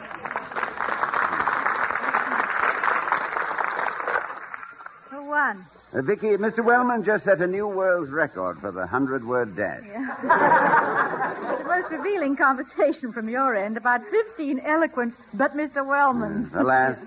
For 5.10 5.22
one. 5.22 5.64
Uh, 5.94 6.02
Vicky, 6.02 6.36
Mr. 6.36 6.62
Wellman 6.62 7.02
just 7.02 7.24
set 7.24 7.40
a 7.40 7.46
new 7.46 7.66
world's 7.66 8.10
record 8.10 8.58
for 8.58 8.70
the 8.70 8.86
hundred-word 8.86 9.56
dash. 9.56 9.82
The 9.84 11.64
most 11.66 11.90
revealing 11.90 12.36
conversation 12.36 13.10
from 13.12 13.28
your 13.28 13.56
end 13.56 13.78
about 13.78 14.04
15 14.04 14.60
eloquent 14.60 15.14
but 15.32 15.56
Mr. 15.56 15.86
Wellman's. 15.86 16.52
Alas, 16.52 16.98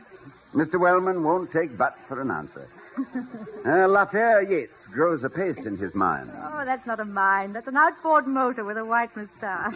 Mr. 0.55 0.79
Wellman 0.79 1.23
won't 1.23 1.51
take 1.51 1.77
but 1.77 1.95
for 2.07 2.21
an 2.21 2.31
answer. 2.31 2.67
Uh, 3.63 3.87
Lafayette 3.87 4.49
Yates 4.49 4.87
grows 4.87 5.23
apace 5.23 5.65
in 5.65 5.77
his 5.77 5.93
mind. 5.93 6.31
Oh, 6.33 6.65
that's 6.65 6.87
not 6.87 6.99
a 6.99 7.05
mine. 7.05 7.53
That's 7.53 7.67
an 7.67 7.77
outboard 7.77 8.25
motor 8.25 8.63
with 8.65 8.75
a 8.75 8.83
white 8.83 9.15
moustache. 9.15 9.75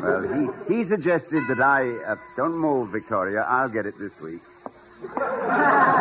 Well, 0.00 0.22
he, 0.68 0.74
he 0.76 0.84
suggested 0.84 1.42
that 1.48 1.60
I... 1.60 1.90
Uh, 2.04 2.14
don't 2.36 2.56
move, 2.56 2.90
Victoria. 2.90 3.40
I'll 3.48 3.68
get 3.68 3.86
it 3.86 3.98
this 3.98 4.20
week. 4.20 4.40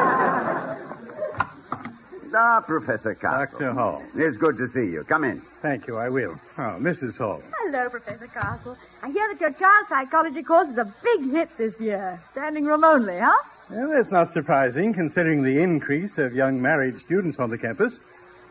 ah, 2.35 2.61
Professor 2.61 3.13
Castle. 3.15 3.59
Dr. 3.59 3.73
Hall. 3.73 4.03
It's 4.15 4.37
good 4.37 4.57
to 4.57 4.67
see 4.67 4.85
you. 4.91 5.03
Come 5.03 5.23
in. 5.23 5.39
Thank 5.61 5.87
you, 5.87 5.97
I 5.97 6.09
will. 6.09 6.39
Oh, 6.57 6.77
Mrs. 6.79 7.17
Hall. 7.17 7.41
Hello, 7.61 7.89
Professor 7.89 8.27
Castle. 8.27 8.77
I 9.01 9.09
hear 9.09 9.27
that 9.31 9.39
your 9.41 9.51
child 9.53 9.85
psychology 9.89 10.43
course 10.43 10.69
is 10.69 10.77
a 10.77 10.93
big 11.03 11.31
hit 11.31 11.49
this 11.57 11.79
year. 11.79 12.19
Standing 12.31 12.65
room 12.65 12.83
only, 12.83 13.17
huh? 13.19 13.37
Well, 13.69 13.89
that's 13.89 14.11
not 14.11 14.31
surprising, 14.31 14.93
considering 14.93 15.41
the 15.41 15.59
increase 15.61 16.17
of 16.17 16.33
young 16.33 16.61
married 16.61 16.99
students 16.99 17.39
on 17.39 17.49
the 17.49 17.57
campus. 17.57 17.99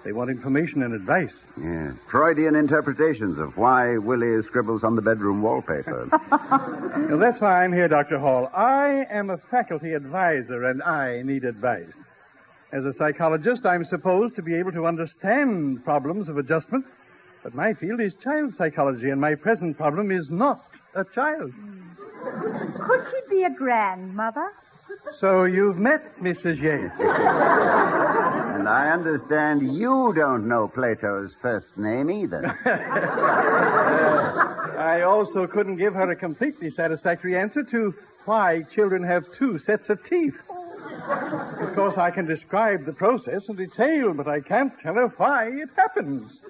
They 0.04 0.12
want 0.12 0.30
information 0.30 0.82
and 0.82 0.94
advice. 0.94 1.44
Yeah. 1.56 1.92
Freudian 2.10 2.56
interpretations 2.56 3.38
of 3.38 3.56
why 3.56 3.98
Willie 3.98 4.42
scribbles 4.42 4.82
on 4.82 4.96
the 4.96 5.02
bedroom 5.02 5.42
wallpaper. 5.42 6.08
Well, 7.08 7.18
that's 7.18 7.40
why 7.40 7.62
I'm 7.64 7.72
here, 7.72 7.88
Dr. 7.88 8.18
Hall. 8.18 8.50
I 8.54 9.06
am 9.10 9.28
a 9.30 9.36
faculty 9.36 9.92
advisor, 9.92 10.64
and 10.64 10.82
I 10.82 11.22
need 11.22 11.44
advice. 11.44 11.92
As 12.72 12.86
a 12.86 12.92
psychologist, 12.94 13.66
I'm 13.66 13.84
supposed 13.84 14.34
to 14.36 14.42
be 14.42 14.54
able 14.54 14.72
to 14.72 14.86
understand 14.86 15.84
problems 15.84 16.30
of 16.30 16.38
adjustment, 16.38 16.86
but 17.42 17.54
my 17.54 17.74
field 17.74 18.00
is 18.00 18.14
child 18.14 18.54
psychology, 18.54 19.10
and 19.10 19.20
my 19.20 19.34
present 19.34 19.76
problem 19.76 20.10
is 20.10 20.30
not 20.30 20.64
a 20.94 21.04
child. 21.04 21.52
Could 22.22 23.04
she 23.10 23.20
be 23.28 23.42
a 23.44 23.50
grandmother? 23.50 24.52
So 25.18 25.44
you've 25.44 25.78
met 25.78 26.16
Mrs. 26.18 26.60
Yates. 26.60 26.98
and 26.98 28.68
I 28.68 28.90
understand 28.90 29.76
you 29.76 30.12
don't 30.14 30.48
know 30.48 30.66
Plato's 30.68 31.34
first 31.42 31.76
name 31.76 32.10
either. 32.10 32.58
Uh, 33.92 34.78
I 34.78 35.02
also 35.02 35.46
couldn't 35.46 35.76
give 35.76 35.94
her 35.94 36.10
a 36.10 36.16
completely 36.16 36.70
satisfactory 36.70 37.36
answer 37.36 37.62
to 37.64 37.94
why 38.24 38.62
children 38.62 39.02
have 39.02 39.24
two 39.36 39.58
sets 39.58 39.90
of 39.90 40.02
teeth. 40.04 40.42
Of 41.12 41.74
course, 41.74 41.98
I 41.98 42.10
can 42.10 42.26
describe 42.26 42.84
the 42.84 42.92
process 42.92 43.48
in 43.48 43.56
detail, 43.56 44.14
but 44.14 44.28
I 44.28 44.40
can't 44.40 44.72
tell 44.80 44.94
her 44.94 45.08
why 45.16 45.48
it 45.48 45.68
happens. 45.76 46.40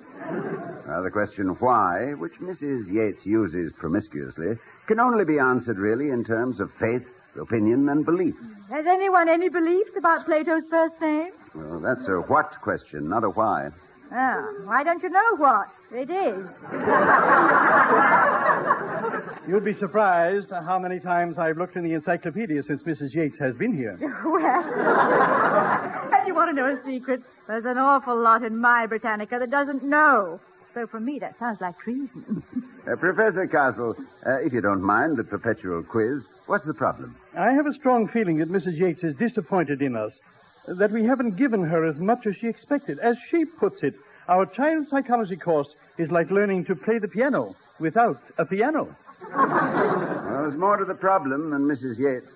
Now, 0.86 1.02
the 1.02 1.10
question 1.10 1.48
why, 1.58 2.12
which 2.12 2.34
Mrs. 2.40 2.90
Yates 2.92 3.26
uses 3.26 3.72
promiscuously, 3.72 4.56
can 4.86 5.00
only 5.00 5.24
be 5.24 5.38
answered 5.38 5.78
really 5.78 6.10
in 6.10 6.24
terms 6.24 6.60
of 6.60 6.70
faith, 6.72 7.06
opinion, 7.40 7.88
and 7.88 8.04
belief. 8.04 8.34
Has 8.70 8.86
anyone 8.86 9.28
any 9.28 9.48
beliefs 9.48 9.96
about 9.96 10.24
Plato's 10.26 10.66
first 10.66 11.00
name? 11.00 11.30
Well, 11.54 11.80
that's 11.80 12.06
a 12.08 12.20
what 12.20 12.60
question, 12.60 13.08
not 13.08 13.24
a 13.24 13.30
why. 13.30 13.70
Ah, 14.14 14.42
why 14.64 14.84
don't 14.84 15.02
you 15.02 15.08
know 15.08 15.36
what? 15.36 15.68
It 15.90 16.10
is. 16.10 16.46
You'd 19.48 19.64
be 19.64 19.74
surprised 19.74 20.50
how 20.50 20.78
many 20.78 21.00
times 21.00 21.38
I've 21.38 21.56
looked 21.56 21.76
in 21.76 21.82
the 21.82 21.94
encyclopedia 21.94 22.62
since 22.62 22.82
Mrs. 22.82 23.14
Yates 23.14 23.38
has 23.38 23.54
been 23.54 23.74
here. 23.76 23.98
Well, 24.24 24.44
and 26.12 26.26
you 26.26 26.34
want 26.34 26.50
to 26.50 26.54
know 26.54 26.72
a 26.72 26.76
secret? 26.84 27.22
There's 27.46 27.64
an 27.64 27.78
awful 27.78 28.16
lot 28.16 28.42
in 28.44 28.58
my 28.58 28.86
Britannica 28.86 29.38
that 29.38 29.50
doesn't 29.50 29.82
know. 29.82 30.40
So 30.74 30.86
for 30.86 31.00
me, 31.00 31.18
that 31.18 31.36
sounds 31.38 31.60
like 31.60 31.78
treason. 31.78 32.42
Uh, 32.86 32.96
Professor 32.96 33.46
Castle, 33.46 33.94
uh, 34.26 34.40
if 34.40 34.52
you 34.52 34.60
don't 34.60 34.82
mind 34.82 35.16
the 35.16 35.24
perpetual 35.24 35.82
quiz, 35.82 36.28
what's 36.46 36.64
the 36.64 36.74
problem? 36.74 37.14
I 37.36 37.52
have 37.52 37.66
a 37.66 37.72
strong 37.72 38.08
feeling 38.08 38.38
that 38.38 38.50
Mrs. 38.50 38.76
Yates 38.78 39.04
is 39.04 39.14
disappointed 39.16 39.82
in 39.82 39.96
us, 39.96 40.18
that 40.66 40.90
we 40.90 41.04
haven't 41.04 41.36
given 41.36 41.64
her 41.64 41.84
as 41.84 41.98
much 41.98 42.26
as 42.26 42.36
she 42.36 42.46
expected. 42.48 42.98
As 42.98 43.18
she 43.18 43.44
puts 43.44 43.82
it, 43.82 43.94
our 44.28 44.46
child 44.46 44.86
psychology 44.86 45.36
course 45.36 45.74
is 45.98 46.12
like 46.12 46.30
learning 46.30 46.64
to 46.66 46.76
play 46.76 46.98
the 46.98 47.08
piano 47.08 47.54
without 47.80 48.20
a 48.38 48.46
piano. 48.46 48.94
Well, 49.34 50.42
there's 50.42 50.56
more 50.56 50.76
to 50.76 50.84
the 50.84 50.94
problem 50.94 51.50
than 51.50 51.62
Mrs. 51.62 51.98
Yates. 51.98 52.32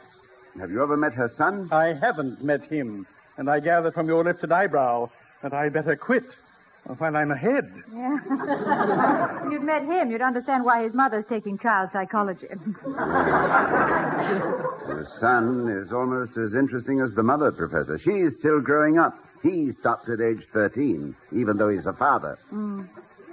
Have 0.58 0.70
you 0.70 0.82
ever 0.82 0.96
met 0.96 1.14
her 1.14 1.28
son? 1.28 1.68
I 1.70 1.92
haven't 1.92 2.42
met 2.42 2.64
him, 2.64 3.06
and 3.36 3.48
I 3.50 3.60
gather 3.60 3.90
from 3.90 4.08
your 4.08 4.24
lifted 4.24 4.50
eyebrow 4.50 5.10
that 5.42 5.52
I'd 5.52 5.72
better 5.72 5.96
quit 5.96 6.24
while 6.98 7.16
I'm 7.16 7.30
ahead. 7.30 7.70
Yeah. 7.92 8.18
if 9.46 9.52
you'd 9.52 9.62
met 9.62 9.82
him, 9.84 10.10
you'd 10.10 10.22
understand 10.22 10.64
why 10.64 10.82
his 10.82 10.94
mother's 10.94 11.24
taking 11.26 11.58
child 11.58 11.90
psychology. 11.92 12.46
The 14.86 15.04
son 15.18 15.68
is 15.68 15.92
almost 15.92 16.38
as 16.38 16.54
interesting 16.54 17.00
as 17.00 17.12
the 17.12 17.22
mother, 17.22 17.50
Professor. 17.50 17.98
She's 17.98 18.38
still 18.38 18.60
growing 18.60 18.98
up. 18.98 19.14
He 19.42 19.70
stopped 19.72 20.08
at 20.08 20.20
age 20.20 20.46
13, 20.52 21.14
even 21.32 21.56
though 21.56 21.68
he's 21.68 21.86
a 21.86 21.92
father. 21.92 22.38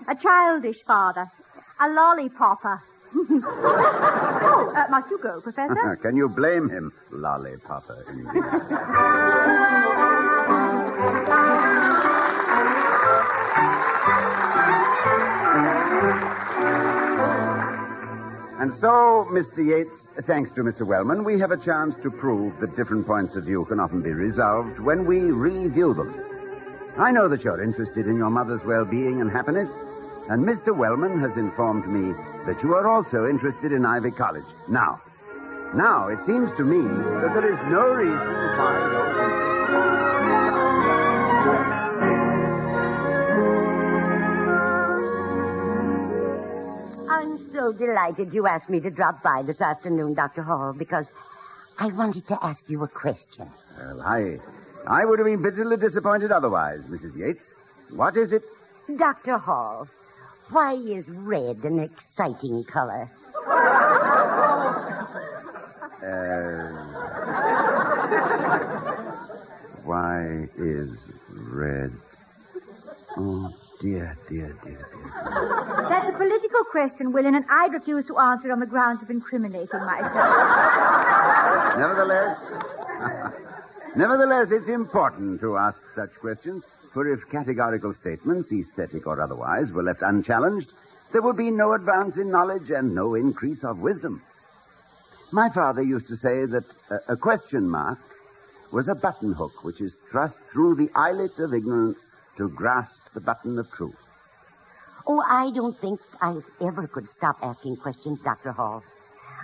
a 0.08 0.16
childish 0.16 0.82
father. 0.86 1.28
A 1.80 1.88
lollipopper. 1.90 2.82
oh, 3.16 4.74
uh, 4.76 4.88
must 4.90 5.10
you 5.12 5.20
go, 5.20 5.40
Professor? 5.42 5.96
Can 6.02 6.16
you 6.16 6.28
blame 6.28 6.68
him? 6.70 6.92
Lollipopper, 7.12 8.04
indeed. 8.10 8.44
And 18.64 18.74
so, 18.74 19.28
Mr. 19.30 19.58
Yates, 19.58 20.08
thanks 20.26 20.50
to 20.52 20.62
Mr. 20.62 20.88
Wellman, 20.88 21.26
we 21.26 21.38
have 21.38 21.52
a 21.52 21.58
chance 21.58 21.98
to 22.02 22.10
prove 22.10 22.62
that 22.62 22.78
different 22.78 23.06
points 23.06 23.36
of 23.36 23.44
view 23.44 23.66
can 23.66 23.78
often 23.78 24.02
be 24.02 24.14
resolved 24.14 24.80
when 24.80 25.04
we 25.06 25.20
review 25.20 25.94
them. 25.94 26.18
I 26.96 27.12
know 27.12 27.28
that 27.28 27.44
you're 27.44 27.62
interested 27.62 28.08
in 28.08 28.16
your 28.16 28.30
mother's 28.30 28.64
well-being 28.64 29.20
and 29.20 29.30
happiness, 29.30 29.68
and 30.30 30.46
Mr. 30.46 30.74
Wellman 30.74 31.20
has 31.20 31.36
informed 31.36 31.90
me 31.90 32.14
that 32.46 32.64
you 32.64 32.74
are 32.74 32.88
also 32.88 33.28
interested 33.28 33.74
in 33.74 33.86
Ivy 33.86 34.12
College. 34.12 34.48
Now, 34.70 35.02
now 35.76 36.08
it 36.08 36.24
seems 36.24 36.50
to 36.56 36.64
me 36.64 36.88
that 37.20 37.34
there 37.34 37.52
is 37.52 37.60
no 37.70 37.94
reason 37.94 38.34
why 38.58 38.80
those... 38.94 40.13
so 47.54 47.72
delighted 47.72 48.34
you 48.34 48.48
asked 48.48 48.70
me 48.70 48.80
to 48.80 48.90
drop 48.90 49.22
by 49.22 49.44
this 49.44 49.62
afternoon, 49.62 50.16
Dr. 50.16 50.42
Hall, 50.42 50.74
because 50.74 51.08
I 51.78 51.88
wanted 51.88 52.28
to 52.28 52.44
ask 52.44 52.68
you 52.68 52.84
a 52.84 52.88
question. 52.88 53.48
Well, 53.78 54.02
I, 54.02 54.40
I 54.88 55.06
would 55.06 55.20
have 55.20 55.28
been 55.28 55.42
bitterly 55.42 55.78
disappointed 55.78 56.32
otherwise, 56.32 56.82
Mrs. 56.86 57.16
Yates. 57.16 57.50
What 57.92 58.18
is 58.18 58.34
it? 58.34 58.42
Dr. 58.98 59.38
Hall, 59.38 59.88
why 60.50 60.74
is 60.74 61.08
red 61.08 61.58
an 61.64 61.80
exciting 61.80 62.64
color? 62.64 63.10
Uh, 66.04 66.74
why 69.86 70.48
is 70.58 70.98
red? 71.30 71.92
Oh, 73.16 73.54
dear, 73.84 74.18
dear, 74.30 74.56
dear, 74.64 74.88
dear. 74.94 75.88
That's 75.90 76.08
a 76.08 76.14
political 76.14 76.64
question, 76.72 77.12
William, 77.12 77.36
and 77.36 77.44
I'd 77.50 77.74
refuse 77.74 78.06
to 78.06 78.18
answer 78.18 78.50
on 78.50 78.62
the 78.62 78.66
grounds 78.66 79.04
of 79.04 79.10
incriminating 79.10 79.82
myself. 79.82 80.14
Nevertheless, 81.78 82.40
nevertheless, 83.98 84.52
it's 84.52 84.70
important 84.70 85.42
to 85.42 85.58
ask 85.58 85.78
such 85.94 86.12
questions, 86.22 86.66
for 86.94 87.12
if 87.12 87.30
categorical 87.30 87.94
statements, 87.94 88.54
aesthetic 88.54 89.06
or 89.06 89.20
otherwise, 89.20 89.74
were 89.74 89.84
left 89.84 90.02
unchallenged, 90.02 90.72
there 91.12 91.22
would 91.22 91.36
be 91.38 91.52
no 91.52 91.74
advance 91.74 92.18
in 92.18 92.32
knowledge 92.32 92.72
and 92.72 92.96
no 92.96 93.16
increase 93.16 93.66
of 93.66 93.80
wisdom. 93.80 94.22
My 95.34 95.50
father 95.50 95.82
used 95.82 96.08
to 96.08 96.16
say 96.16 96.46
that 96.46 96.64
a, 96.90 97.14
a 97.14 97.18
question 97.18 97.70
mark 97.70 98.00
was 98.72 98.88
a 98.88 98.96
button 98.96 99.34
hook 99.34 99.66
which 99.66 99.82
is 99.82 99.98
thrust 100.10 100.38
through 100.52 100.76
the 100.76 100.90
eyelet 100.96 101.38
of 101.40 101.54
ignorance 101.54 102.00
to 102.38 102.50
grasp 102.50 103.00
the 103.14 103.22
button 103.22 103.58
of 103.60 103.70
truth. 103.72 103.98
Oh, 105.08 105.22
I 105.28 105.52
don't 105.52 105.78
think 105.80 106.00
I 106.22 106.38
ever 106.62 106.88
could 106.88 107.10
stop 107.10 107.38
asking 107.42 107.78
questions, 107.78 108.22
Dr. 108.22 108.52
Hall. 108.52 108.84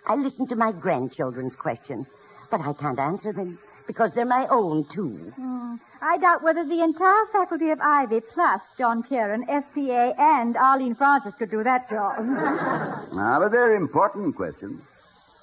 I 0.08 0.16
listen 0.16 0.48
to 0.48 0.56
my 0.56 0.72
grandchildren's 0.72 1.56
questions, 1.56 2.08
but 2.50 2.62
I 2.62 2.74
can't 2.74 2.98
answer 3.00 3.34
them 3.34 3.60
because 3.86 4.14
they're 4.14 4.26
my 4.26 4.48
own, 4.50 4.86
too. 4.94 5.18
Hmm. 5.36 5.76
I 6.02 6.18
doubt 6.18 6.44
whether 6.44 6.64
the 6.64 6.82
entire 6.82 7.26
faculty 7.34 7.72
of 7.72 7.80
Ivy, 7.82 8.22
plus 8.22 8.62
John 8.78 9.04
Kieran, 9.04 9.46
FPA, 9.48 10.18
and 10.18 10.56
Arlene 10.56 10.96
Francis 10.96 11.36
could 11.36 11.52
do 11.52 11.64
that 11.64 11.90
job. 11.90 12.16
Ah, 13.12 13.40
but 13.40 13.52
they're 13.52 13.76
important 13.76 14.36
questions. 14.36 14.82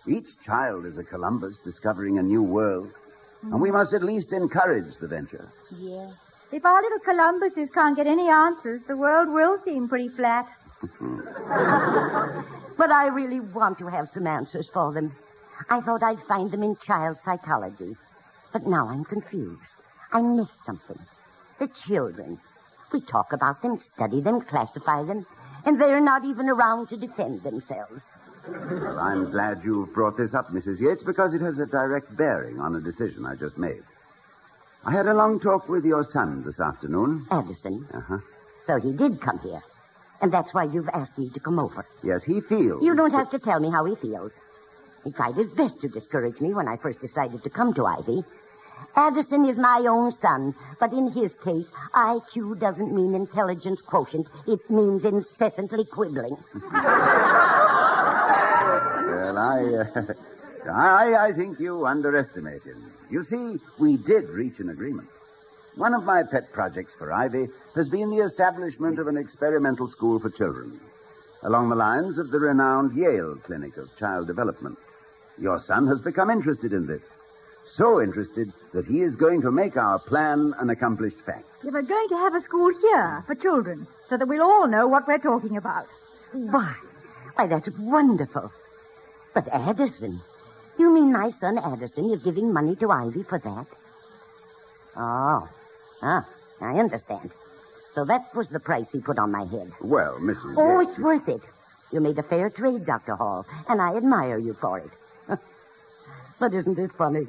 Each 0.06 0.38
child 0.44 0.86
is 0.86 0.96
a 0.98 1.04
Columbus 1.04 1.58
discovering 1.64 2.18
a 2.18 2.22
new 2.22 2.42
world, 2.42 2.90
and 3.42 3.60
we 3.60 3.70
must 3.70 3.92
at 3.92 4.02
least 4.02 4.32
encourage 4.32 4.86
the 5.00 5.08
venture. 5.08 5.48
yeah. 5.76 6.10
If 6.52 6.64
our 6.64 6.80
little 6.80 7.00
Columbuses 7.00 7.70
can't 7.70 7.96
get 7.96 8.06
any 8.06 8.28
answers, 8.28 8.82
the 8.82 8.96
world 8.96 9.28
will 9.28 9.58
seem 9.58 9.88
pretty 9.88 10.08
flat. 10.08 10.46
But 12.76 12.90
I 12.90 13.06
really 13.06 13.40
want 13.40 13.78
to 13.78 13.86
have 13.86 14.10
some 14.10 14.26
answers 14.26 14.68
for 14.72 14.92
them. 14.92 15.12
I 15.70 15.80
thought 15.80 16.02
I'd 16.02 16.22
find 16.28 16.50
them 16.50 16.62
in 16.62 16.76
child 16.76 17.16
psychology. 17.24 17.96
But 18.52 18.66
now 18.66 18.88
I'm 18.88 19.04
confused. 19.04 19.62
I 20.12 20.20
missed 20.20 20.64
something. 20.64 20.98
The 21.58 21.68
children. 21.86 22.38
We 22.92 23.00
talk 23.00 23.32
about 23.32 23.62
them, 23.62 23.78
study 23.78 24.20
them, 24.20 24.42
classify 24.42 25.04
them, 25.04 25.26
and 25.64 25.80
they're 25.80 26.00
not 26.00 26.24
even 26.24 26.48
around 26.48 26.88
to 26.88 26.96
defend 26.96 27.42
themselves. 27.42 28.02
Well, 28.46 28.98
I'm 28.98 29.30
glad 29.30 29.64
you've 29.64 29.92
brought 29.92 30.16
this 30.16 30.34
up, 30.34 30.50
Mrs. 30.50 30.80
Yates, 30.80 31.02
because 31.02 31.34
it 31.34 31.40
has 31.40 31.58
a 31.58 31.66
direct 31.66 32.14
bearing 32.16 32.60
on 32.60 32.76
a 32.76 32.80
decision 32.80 33.26
I 33.26 33.34
just 33.34 33.58
made. 33.58 33.82
I 34.86 34.92
had 34.92 35.06
a 35.08 35.14
long 35.14 35.40
talk 35.40 35.68
with 35.68 35.84
your 35.84 36.04
son 36.04 36.44
this 36.44 36.60
afternoon. 36.60 37.26
Addison. 37.32 37.88
Uh-huh. 37.92 38.18
So 38.68 38.76
he 38.76 38.92
did 38.92 39.20
come 39.20 39.40
here. 39.40 39.60
And 40.22 40.32
that's 40.32 40.54
why 40.54 40.62
you've 40.62 40.88
asked 40.90 41.18
me 41.18 41.28
to 41.30 41.40
come 41.40 41.58
over. 41.58 41.84
Yes, 42.04 42.22
he 42.22 42.40
feels. 42.40 42.84
You 42.84 42.94
don't 42.94 43.10
have 43.10 43.28
to 43.30 43.40
tell 43.40 43.58
me 43.58 43.68
how 43.68 43.84
he 43.84 43.96
feels. 43.96 44.32
He 45.02 45.10
tried 45.10 45.34
his 45.34 45.48
best 45.48 45.80
to 45.80 45.88
discourage 45.88 46.40
me 46.40 46.54
when 46.54 46.68
I 46.68 46.76
first 46.76 47.00
decided 47.00 47.42
to 47.42 47.50
come 47.50 47.74
to 47.74 47.84
Ivy. 47.84 48.24
Addison 48.94 49.44
is 49.46 49.58
my 49.58 49.84
own 49.88 50.12
son, 50.12 50.54
but 50.78 50.92
in 50.92 51.10
his 51.10 51.34
case, 51.34 51.68
IQ 51.92 52.60
doesn't 52.60 52.94
mean 52.94 53.14
intelligence 53.14 53.80
quotient. 53.82 54.28
It 54.46 54.70
means 54.70 55.04
incessantly 55.04 55.84
quibbling. 55.84 56.36
Well, 59.06 59.38
I, 59.38 59.60
uh, 59.98 60.14
I, 60.68 61.28
I 61.28 61.32
think 61.32 61.60
you 61.60 61.86
underestimate 61.86 62.62
him. 62.62 62.92
You 63.10 63.24
see, 63.24 63.56
we 63.78 63.96
did 63.96 64.28
reach 64.30 64.58
an 64.58 64.70
agreement. 64.70 65.08
One 65.76 65.94
of 65.94 66.04
my 66.04 66.22
pet 66.22 66.52
projects 66.52 66.92
for 66.98 67.12
Ivy 67.12 67.48
has 67.74 67.88
been 67.88 68.10
the 68.10 68.24
establishment 68.24 68.98
of 68.98 69.08
an 69.08 69.16
experimental 69.16 69.88
school 69.88 70.18
for 70.18 70.30
children, 70.30 70.80
along 71.42 71.68
the 71.68 71.76
lines 71.76 72.18
of 72.18 72.30
the 72.30 72.38
renowned 72.38 72.96
Yale 72.96 73.36
Clinic 73.36 73.76
of 73.76 73.94
Child 73.98 74.26
Development. 74.26 74.78
Your 75.38 75.58
son 75.58 75.86
has 75.88 76.00
become 76.00 76.30
interested 76.30 76.72
in 76.72 76.86
this. 76.86 77.02
So 77.72 78.00
interested 78.00 78.52
that 78.72 78.86
he 78.86 79.02
is 79.02 79.16
going 79.16 79.42
to 79.42 79.50
make 79.50 79.76
our 79.76 79.98
plan 79.98 80.54
an 80.58 80.70
accomplished 80.70 81.20
fact. 81.26 81.44
Yeah, 81.62 81.72
we're 81.72 81.82
going 81.82 82.08
to 82.08 82.16
have 82.16 82.34
a 82.34 82.40
school 82.40 82.70
here 82.80 83.22
for 83.26 83.34
children, 83.34 83.86
so 84.08 84.16
that 84.16 84.26
we'll 84.26 84.42
all 84.42 84.66
know 84.66 84.86
what 84.86 85.06
we're 85.06 85.18
talking 85.18 85.58
about. 85.58 85.86
Why? 86.32 86.74
Why, 87.34 87.46
that's 87.48 87.68
wonderful. 87.78 88.50
But 89.34 89.48
Addison, 89.48 90.20
you 90.78 90.92
mean 90.92 91.12
my 91.12 91.30
son 91.30 91.58
Addison 91.58 92.10
is 92.10 92.22
giving 92.22 92.52
money 92.52 92.76
to 92.76 92.90
Ivy 92.90 93.22
for 93.22 93.38
that? 93.38 93.66
Oh. 94.96 95.48
Ah, 96.02 96.26
I 96.60 96.78
understand. 96.78 97.30
So 97.94 98.04
that 98.04 98.34
was 98.34 98.48
the 98.48 98.60
price 98.60 98.90
he 98.90 99.00
put 99.00 99.18
on 99.18 99.32
my 99.32 99.44
head. 99.44 99.72
Well, 99.80 100.18
Mrs. 100.20 100.54
Oh, 100.56 100.80
it's 100.80 100.98
worth 100.98 101.28
it. 101.28 101.40
You 101.92 102.00
made 102.00 102.18
a 102.18 102.22
fair 102.22 102.50
trade, 102.50 102.84
Dr. 102.84 103.14
Hall, 103.14 103.46
and 103.68 103.80
I 103.80 103.96
admire 103.96 104.38
you 104.38 104.54
for 104.54 104.78
it. 104.78 104.90
but 106.40 106.52
isn't 106.52 106.78
it 106.78 106.92
funny? 106.92 107.26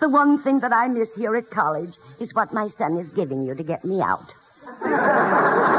The 0.00 0.08
one 0.08 0.42
thing 0.42 0.60
that 0.60 0.72
I 0.72 0.88
missed 0.88 1.14
here 1.14 1.36
at 1.36 1.50
college 1.50 1.94
is 2.18 2.34
what 2.34 2.52
my 2.52 2.68
son 2.68 2.96
is 2.98 3.08
giving 3.10 3.44
you 3.44 3.54
to 3.54 3.62
get 3.62 3.84
me 3.84 4.00
out. 4.00 4.32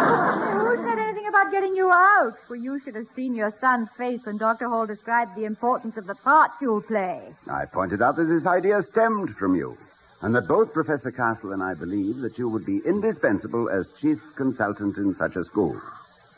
Who 1.74 1.80
said 1.80 1.86
anything 1.86 1.92
about 1.92 2.24
getting 2.24 2.30
you 2.30 2.34
out. 2.34 2.48
for 2.48 2.56
you 2.56 2.80
should 2.80 2.96
have 2.96 3.08
seen 3.16 3.36
your 3.36 3.52
son's 3.52 3.92
face 3.94 4.26
when 4.26 4.38
Dr. 4.38 4.70
Hall 4.70 4.86
described 4.86 5.36
the 5.36 5.46
importance 5.46 5.98
of 5.98 6.06
the 6.08 6.16
part 6.16 6.52
you'll 6.62 6.82
play. 6.82 7.22
I 7.50 7.66
pointed 7.66 8.02
out 8.02 8.16
that 8.16 8.26
this 8.26 8.46
idea 8.46 8.82
stemmed 8.82 9.36
from 9.36 9.56
you, 9.56 9.78
and 10.22 10.34
that 10.36 10.48
both 10.48 10.74
Professor 10.74 11.12
Castle 11.12 11.54
and 11.54 11.64
I 11.64 11.74
believe 11.74 12.18
that 12.18 12.38
you 12.38 12.50
would 12.50 12.66
be 12.66 12.82
indispensable 12.86 13.70
as 13.70 13.88
chief 14.00 14.20
consultant 14.36 14.98
in 14.98 15.16
such 15.16 15.36
a 15.36 15.44
school. 15.44 15.80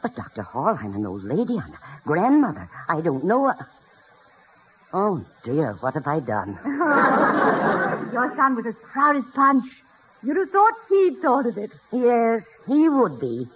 But, 0.02 0.16
Dr. 0.16 0.44
Hall, 0.44 0.78
I'm 0.80 0.94
an 0.94 1.06
old 1.06 1.24
lady. 1.24 1.58
I'm 1.58 1.74
a 1.74 1.80
grandmother. 2.06 2.70
I 2.88 3.02
don't 3.02 3.24
know. 3.26 3.48
A... 3.48 3.68
Oh, 4.94 5.26
dear, 5.44 5.74
what 5.82 5.96
have 5.96 6.08
I 6.08 6.20
done? 6.20 6.58
Your 8.14 8.34
son 8.36 8.56
was 8.56 8.66
as 8.66 8.76
proud 8.94 9.16
as 9.18 9.26
Punch. 9.34 9.66
You'd 10.24 10.38
have 10.38 10.50
thought 10.50 10.74
he'd 10.90 11.18
thought 11.22 11.46
of 11.46 11.58
it. 11.58 11.72
Yes, 11.92 12.44
he 12.68 12.88
would 12.90 13.20
be. 13.20 13.48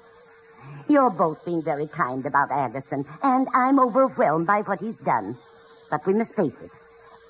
You're 0.88 1.10
both 1.10 1.44
being 1.46 1.62
very 1.62 1.88
kind 1.88 2.26
about 2.26 2.52
Addison, 2.52 3.06
and 3.22 3.48
I'm 3.54 3.80
overwhelmed 3.80 4.48
by 4.48 4.62
what 4.62 4.80
he's 4.80 4.98
done. 4.98 5.38
But 5.90 6.06
we 6.06 6.14
must 6.14 6.34
face 6.34 6.60
it. 6.62 6.72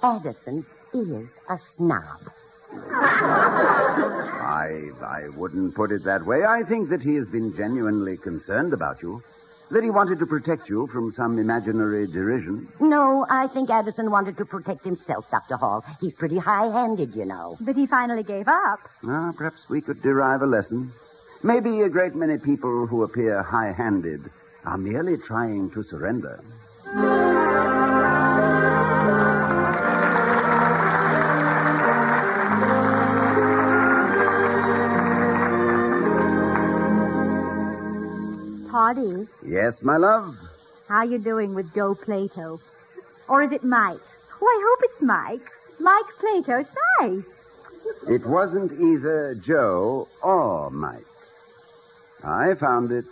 Addison 0.02 0.66
is 0.94 1.30
a 1.50 1.58
snob. 1.76 2.22
I, 4.50 4.90
I 5.02 5.28
wouldn't 5.36 5.76
put 5.76 5.92
it 5.92 6.04
that 6.04 6.26
way. 6.26 6.44
I 6.46 6.64
think 6.64 6.90
that 6.90 7.02
he 7.02 7.16
has 7.16 7.28
been 7.28 7.56
genuinely 7.56 8.18
concerned 8.18 8.74
about 8.74 9.02
you. 9.02 9.22
That 9.72 9.84
he 9.84 9.92
wanted 9.92 10.18
to 10.20 10.26
protect 10.26 10.68
you 10.68 10.88
from 10.88 11.12
some 11.12 11.38
imaginary 11.38 12.08
derision. 12.08 12.68
No, 12.80 13.28
I 13.30 13.48
think 13.48 13.70
Addison 13.70 14.10
wanted 14.10 14.36
to 14.38 14.46
protect 14.46 14.84
himself, 14.84 15.30
Dr. 15.30 15.58
Hall. 15.58 15.86
He's 16.02 16.14
pretty 16.14 16.40
high-handed, 16.40 17.16
you 17.16 17.26
know. 17.26 17.56
But 17.62 17.76
he 17.76 17.86
finally 17.86 18.24
gave 18.24 18.48
up. 18.48 18.80
Ah, 19.08 19.32
perhaps 19.38 19.70
we 19.70 19.82
could 19.82 20.02
derive 20.02 20.42
a 20.42 20.48
lesson. 20.48 20.92
Maybe 21.42 21.82
a 21.82 21.90
great 21.90 22.16
many 22.16 22.38
people 22.38 22.86
who 22.88 23.04
appear 23.04 23.42
high-handed 23.42 24.30
are 24.66 24.78
merely 24.78 25.18
trying 25.18 25.72
to 25.72 25.84
surrender. 25.84 26.40
Toddy, 38.72 39.28
Yes, 39.44 39.82
my 39.82 39.98
love? 39.98 40.36
how 40.88 40.98
are 40.98 41.06
you 41.06 41.18
doing 41.18 41.54
with 41.56 41.74
Joe 41.74 41.96
Plato? 41.96 42.60
Or 43.28 43.42
is 43.42 43.52
it 43.52 43.64
Mike? 43.64 44.00
Oh, 44.42 44.46
I 44.46 44.58
hope 44.68 44.80
it's 44.84 45.02
Mike. 45.02 45.52
Mike 45.80 46.06
Plato. 46.20 46.60
It's 46.60 46.70
nice. 47.00 47.26
It 48.08 48.26
wasn't 48.26 48.72
either 48.80 49.36
Joe 49.36 50.08
or 50.22 50.70
Mike. 50.70 51.06
I 52.24 52.54
found 52.56 52.92
it. 52.92 53.06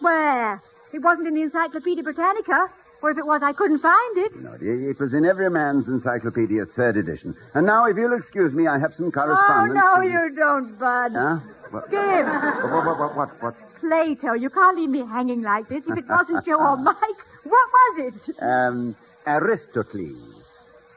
Where? 0.00 0.60
It 0.92 1.00
wasn't 1.00 1.28
in 1.28 1.34
the 1.34 1.42
Encyclopedia 1.42 2.02
Britannica. 2.02 2.68
Or 3.00 3.12
if 3.12 3.18
it 3.18 3.26
was, 3.26 3.42
I 3.44 3.52
couldn't 3.52 3.78
find 3.78 4.18
it. 4.18 4.34
No, 4.36 4.56
dear, 4.56 4.90
it 4.90 4.98
was 4.98 5.14
in 5.14 5.24
every 5.24 5.48
man's 5.48 5.86
encyclopedia, 5.86 6.66
third 6.66 6.96
edition. 6.96 7.36
And 7.54 7.64
now, 7.64 7.84
if 7.86 7.96
you'll 7.96 8.14
excuse 8.14 8.52
me, 8.52 8.66
I 8.66 8.76
have 8.78 8.92
some 8.92 9.12
correspondence. 9.12 9.78
Oh, 9.80 9.96
no, 9.96 10.02
to- 10.02 10.08
you 10.08 10.34
don't, 10.34 10.76
Bud. 10.78 11.12
Huh? 11.12 11.38
What, 11.70 11.90
Give. 11.90 12.26
what, 12.26 12.86
what, 12.86 12.98
what, 12.98 13.16
what, 13.16 13.42
what? 13.42 13.54
Plato, 13.78 14.32
you 14.32 14.50
can't 14.50 14.76
leave 14.76 14.90
me 14.90 15.06
hanging 15.06 15.42
like 15.42 15.68
this. 15.68 15.84
If 15.86 15.96
it 15.96 16.08
wasn't 16.08 16.44
Joe 16.44 16.56
or 16.58 16.76
Mike, 16.76 16.96
what 17.44 17.68
was 17.72 18.12
it? 18.12 18.42
Um, 18.42 18.96
Aristocles. 19.26 20.34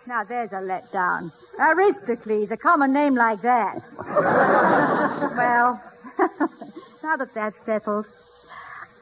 Now, 0.08 0.24
there's 0.24 0.52
a 0.54 0.56
letdown. 0.56 1.32
Aristocles, 1.60 2.50
a 2.50 2.58
common 2.58 2.92
name 2.92 3.14
like 3.14 3.44
that. 3.44 3.84
well, 5.38 5.80
now 7.04 7.16
that 7.18 7.34
that's 7.34 7.58
settled, 7.66 8.06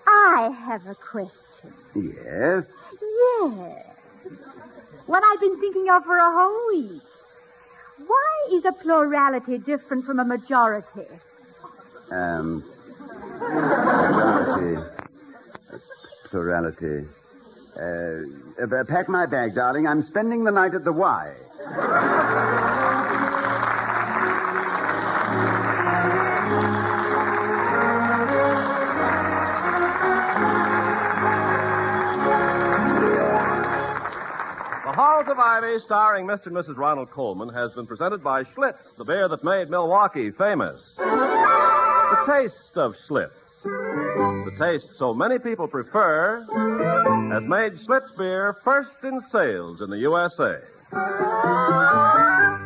I 0.08 0.50
have 0.66 0.86
a 0.88 0.96
question. 0.96 1.74
Yes. 1.96 2.68
Yes. 3.02 3.86
What 5.06 5.24
I've 5.24 5.40
been 5.40 5.60
thinking 5.60 5.90
of 5.90 6.04
for 6.06 6.18
a 6.18 6.32
whole 6.32 6.68
week. 6.70 7.02
Why 8.06 8.48
is 8.54 8.66
a 8.66 8.72
plurality 8.72 9.58
different 9.58 10.06
from 10.06 10.20
a 10.20 10.26
majority? 10.26 11.08
Um, 12.12 12.64
plurality. 13.40 14.84
Plurality. 16.26 17.08
Uh, 17.76 18.64
uh, 18.64 18.84
pack 18.86 19.10
my 19.10 19.26
bag, 19.26 19.56
darling. 19.56 19.88
I'm 19.88 20.02
spending 20.02 20.44
the 20.44 20.52
night 20.52 20.74
at 20.74 20.84
the 20.84 20.94
Y. 20.94 21.34
Starring 35.60 36.26
Mr. 36.26 36.48
and 36.48 36.56
Mrs. 36.56 36.78
Ronald 36.78 37.10
Colman, 37.10 37.50
has 37.50 37.74
been 37.74 37.86
presented 37.86 38.24
by 38.24 38.46
Schlitz, 38.46 38.96
the 38.98 39.04
beer 39.04 39.28
that 39.28 39.44
made 39.44 39.70
Milwaukee 39.70 40.32
famous. 40.32 40.96
The 40.96 42.24
taste 42.26 42.78
of 42.78 42.96
Schlitz, 43.06 43.64
the 43.64 44.56
taste 44.58 44.98
so 44.98 45.14
many 45.14 45.38
people 45.38 45.68
prefer, 45.68 46.46
has 47.34 47.44
made 47.44 47.74
Schlitz 47.74 48.18
beer 48.18 48.56
first 48.64 49.04
in 49.04 49.20
sales 49.20 49.82
in 49.82 49.90
the 49.90 49.98
USA. 49.98 50.62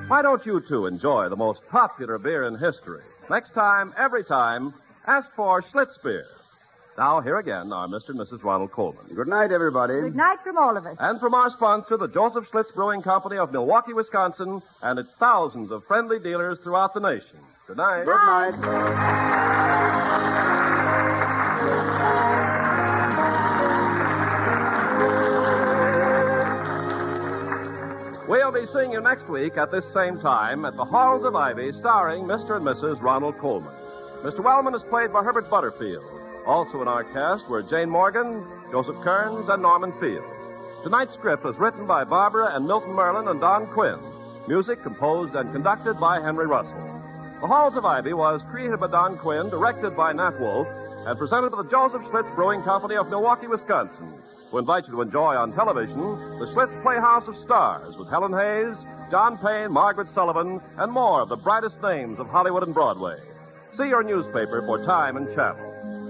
Why 0.08 0.22
don't 0.22 0.46
you 0.46 0.62
two 0.62 0.86
enjoy 0.86 1.30
the 1.30 1.36
most 1.36 1.62
popular 1.70 2.20
beer 2.20 2.44
in 2.44 2.56
history? 2.60 3.02
Next 3.28 3.56
time, 3.56 3.92
every 3.98 4.24
time, 4.24 4.72
ask 5.08 5.28
for 5.36 5.64
Schlitz 5.64 5.98
beer. 6.04 6.28
Now, 6.98 7.22
here 7.22 7.38
again 7.38 7.74
are 7.74 7.88
Mr. 7.88 8.10
and 8.10 8.20
Mrs. 8.20 8.44
Ronald 8.44 8.72
Colman. 8.72 9.06
Good 9.16 9.28
night, 9.28 9.52
everybody. 9.52 9.96
Good 10.00 10.16
night 10.16 10.38
from 10.44 10.58
all 10.58 10.78
of 10.78 10.86
us. 10.86 10.96
And 11.00 11.20
from 11.20 11.34
our 11.34 11.50
sponsor, 11.50 11.98
the 11.98 12.08
Joseph 12.08 12.48
Schlitz 12.52 12.72
Brewing 12.74 13.02
Company 13.02 13.38
of 13.38 13.52
Milwaukee, 13.52 13.94
Wisconsin, 13.94 14.62
and 14.84 15.00
its 15.00 15.12
thousands 15.14 15.72
of 15.72 15.84
friendly 15.86 16.20
dealers 16.20 16.60
throughout 16.60 16.94
the 16.94 17.00
nation. 17.00 17.40
Good 17.66 17.78
night. 17.78 18.06
Good 18.06 18.14
night. 18.16 18.54
We'll 28.28 28.52
be 28.52 28.68
seeing 28.72 28.92
you 28.92 29.02
next 29.02 29.28
week 29.30 29.58
at 29.58 29.72
this 29.72 29.92
same 29.92 30.20
time 30.20 30.64
at 30.64 30.76
the 30.76 30.86
Halls 30.86 31.24
of 31.24 31.36
Ivy, 31.36 31.72
starring 31.74 32.26
Mr. 32.26 32.58
and 32.58 32.66
Mrs. 32.66 33.02
Ronald 33.02 33.38
Colman. 33.40 33.74
Mr. 34.22 34.44
Wellman 34.44 34.76
is 34.76 34.84
played 34.84 35.12
by 35.12 35.24
Herbert 35.24 35.50
Butterfield. 35.50 36.13
Also 36.46 36.82
in 36.82 36.88
our 36.88 37.06
cast 37.06 37.48
were 37.48 37.64
Jane 37.64 37.90
Morgan, 37.90 38.44
Joseph 38.70 39.00
Kearns, 39.02 39.48
and 39.48 39.62
Norman 39.62 39.94
Field. 40.00 40.26
Tonight's 40.84 41.14
script 41.14 41.46
was 41.46 41.58
written 41.58 41.88
by 41.88 42.04
Barbara 42.04 42.54
and 42.54 42.68
Milton 42.68 42.92
Merlin 42.92 43.30
and 43.30 43.40
Don 43.40 43.66
Quinn. 43.68 43.98
Music 44.48 44.84
composed 44.84 45.36
and 45.36 45.54
conducted 45.54 45.94
by 46.02 46.20
Henry 46.20 46.46
Russell. 46.46 46.84
The 47.40 47.48
Halls 47.48 47.78
of 47.78 47.86
Ivy 47.86 48.14
was 48.14 48.42
created 48.52 48.82
by 48.82 48.88
Don 48.88 49.18
Quinn, 49.18 49.50
directed 49.50 49.96
by 49.96 50.12
Nat 50.12 50.38
Wolff, 50.42 50.68
and 51.06 51.18
presented 51.18 51.52
by 51.52 51.64
the 51.64 51.70
Joseph 51.70 52.02
Schlitz 52.04 52.36
Brewing 52.36 52.62
Company 52.64 52.96
of 52.96 53.10
Milwaukee, 53.10 53.48
Wisconsin, 53.48 54.14
who 54.52 54.58
invite 54.58 54.86
you 54.88 54.94
to 54.94 55.02
enjoy 55.02 55.36
on 55.36 55.54
television 55.54 55.98
the 56.40 56.48
Schlitz 56.54 56.82
Playhouse 56.82 57.30
of 57.30 57.38
Stars 57.38 57.96
with 57.96 58.10
Helen 58.10 58.34
Hayes, 58.34 58.76
John 59.10 59.38
Payne, 59.38 59.72
Margaret 59.72 60.08
Sullavan, 60.10 60.62
and 60.78 60.92
more 60.92 61.22
of 61.22 61.30
the 61.30 61.38
brightest 61.38 61.82
names 61.82 62.20
of 62.20 62.28
Hollywood 62.28 62.64
and 62.64 62.74
Broadway. 62.74 63.18
See 63.78 63.88
your 63.88 64.04
newspaper 64.04 64.62
for 64.66 64.84
time 64.86 65.16
and 65.16 65.34
channel. 65.34 65.73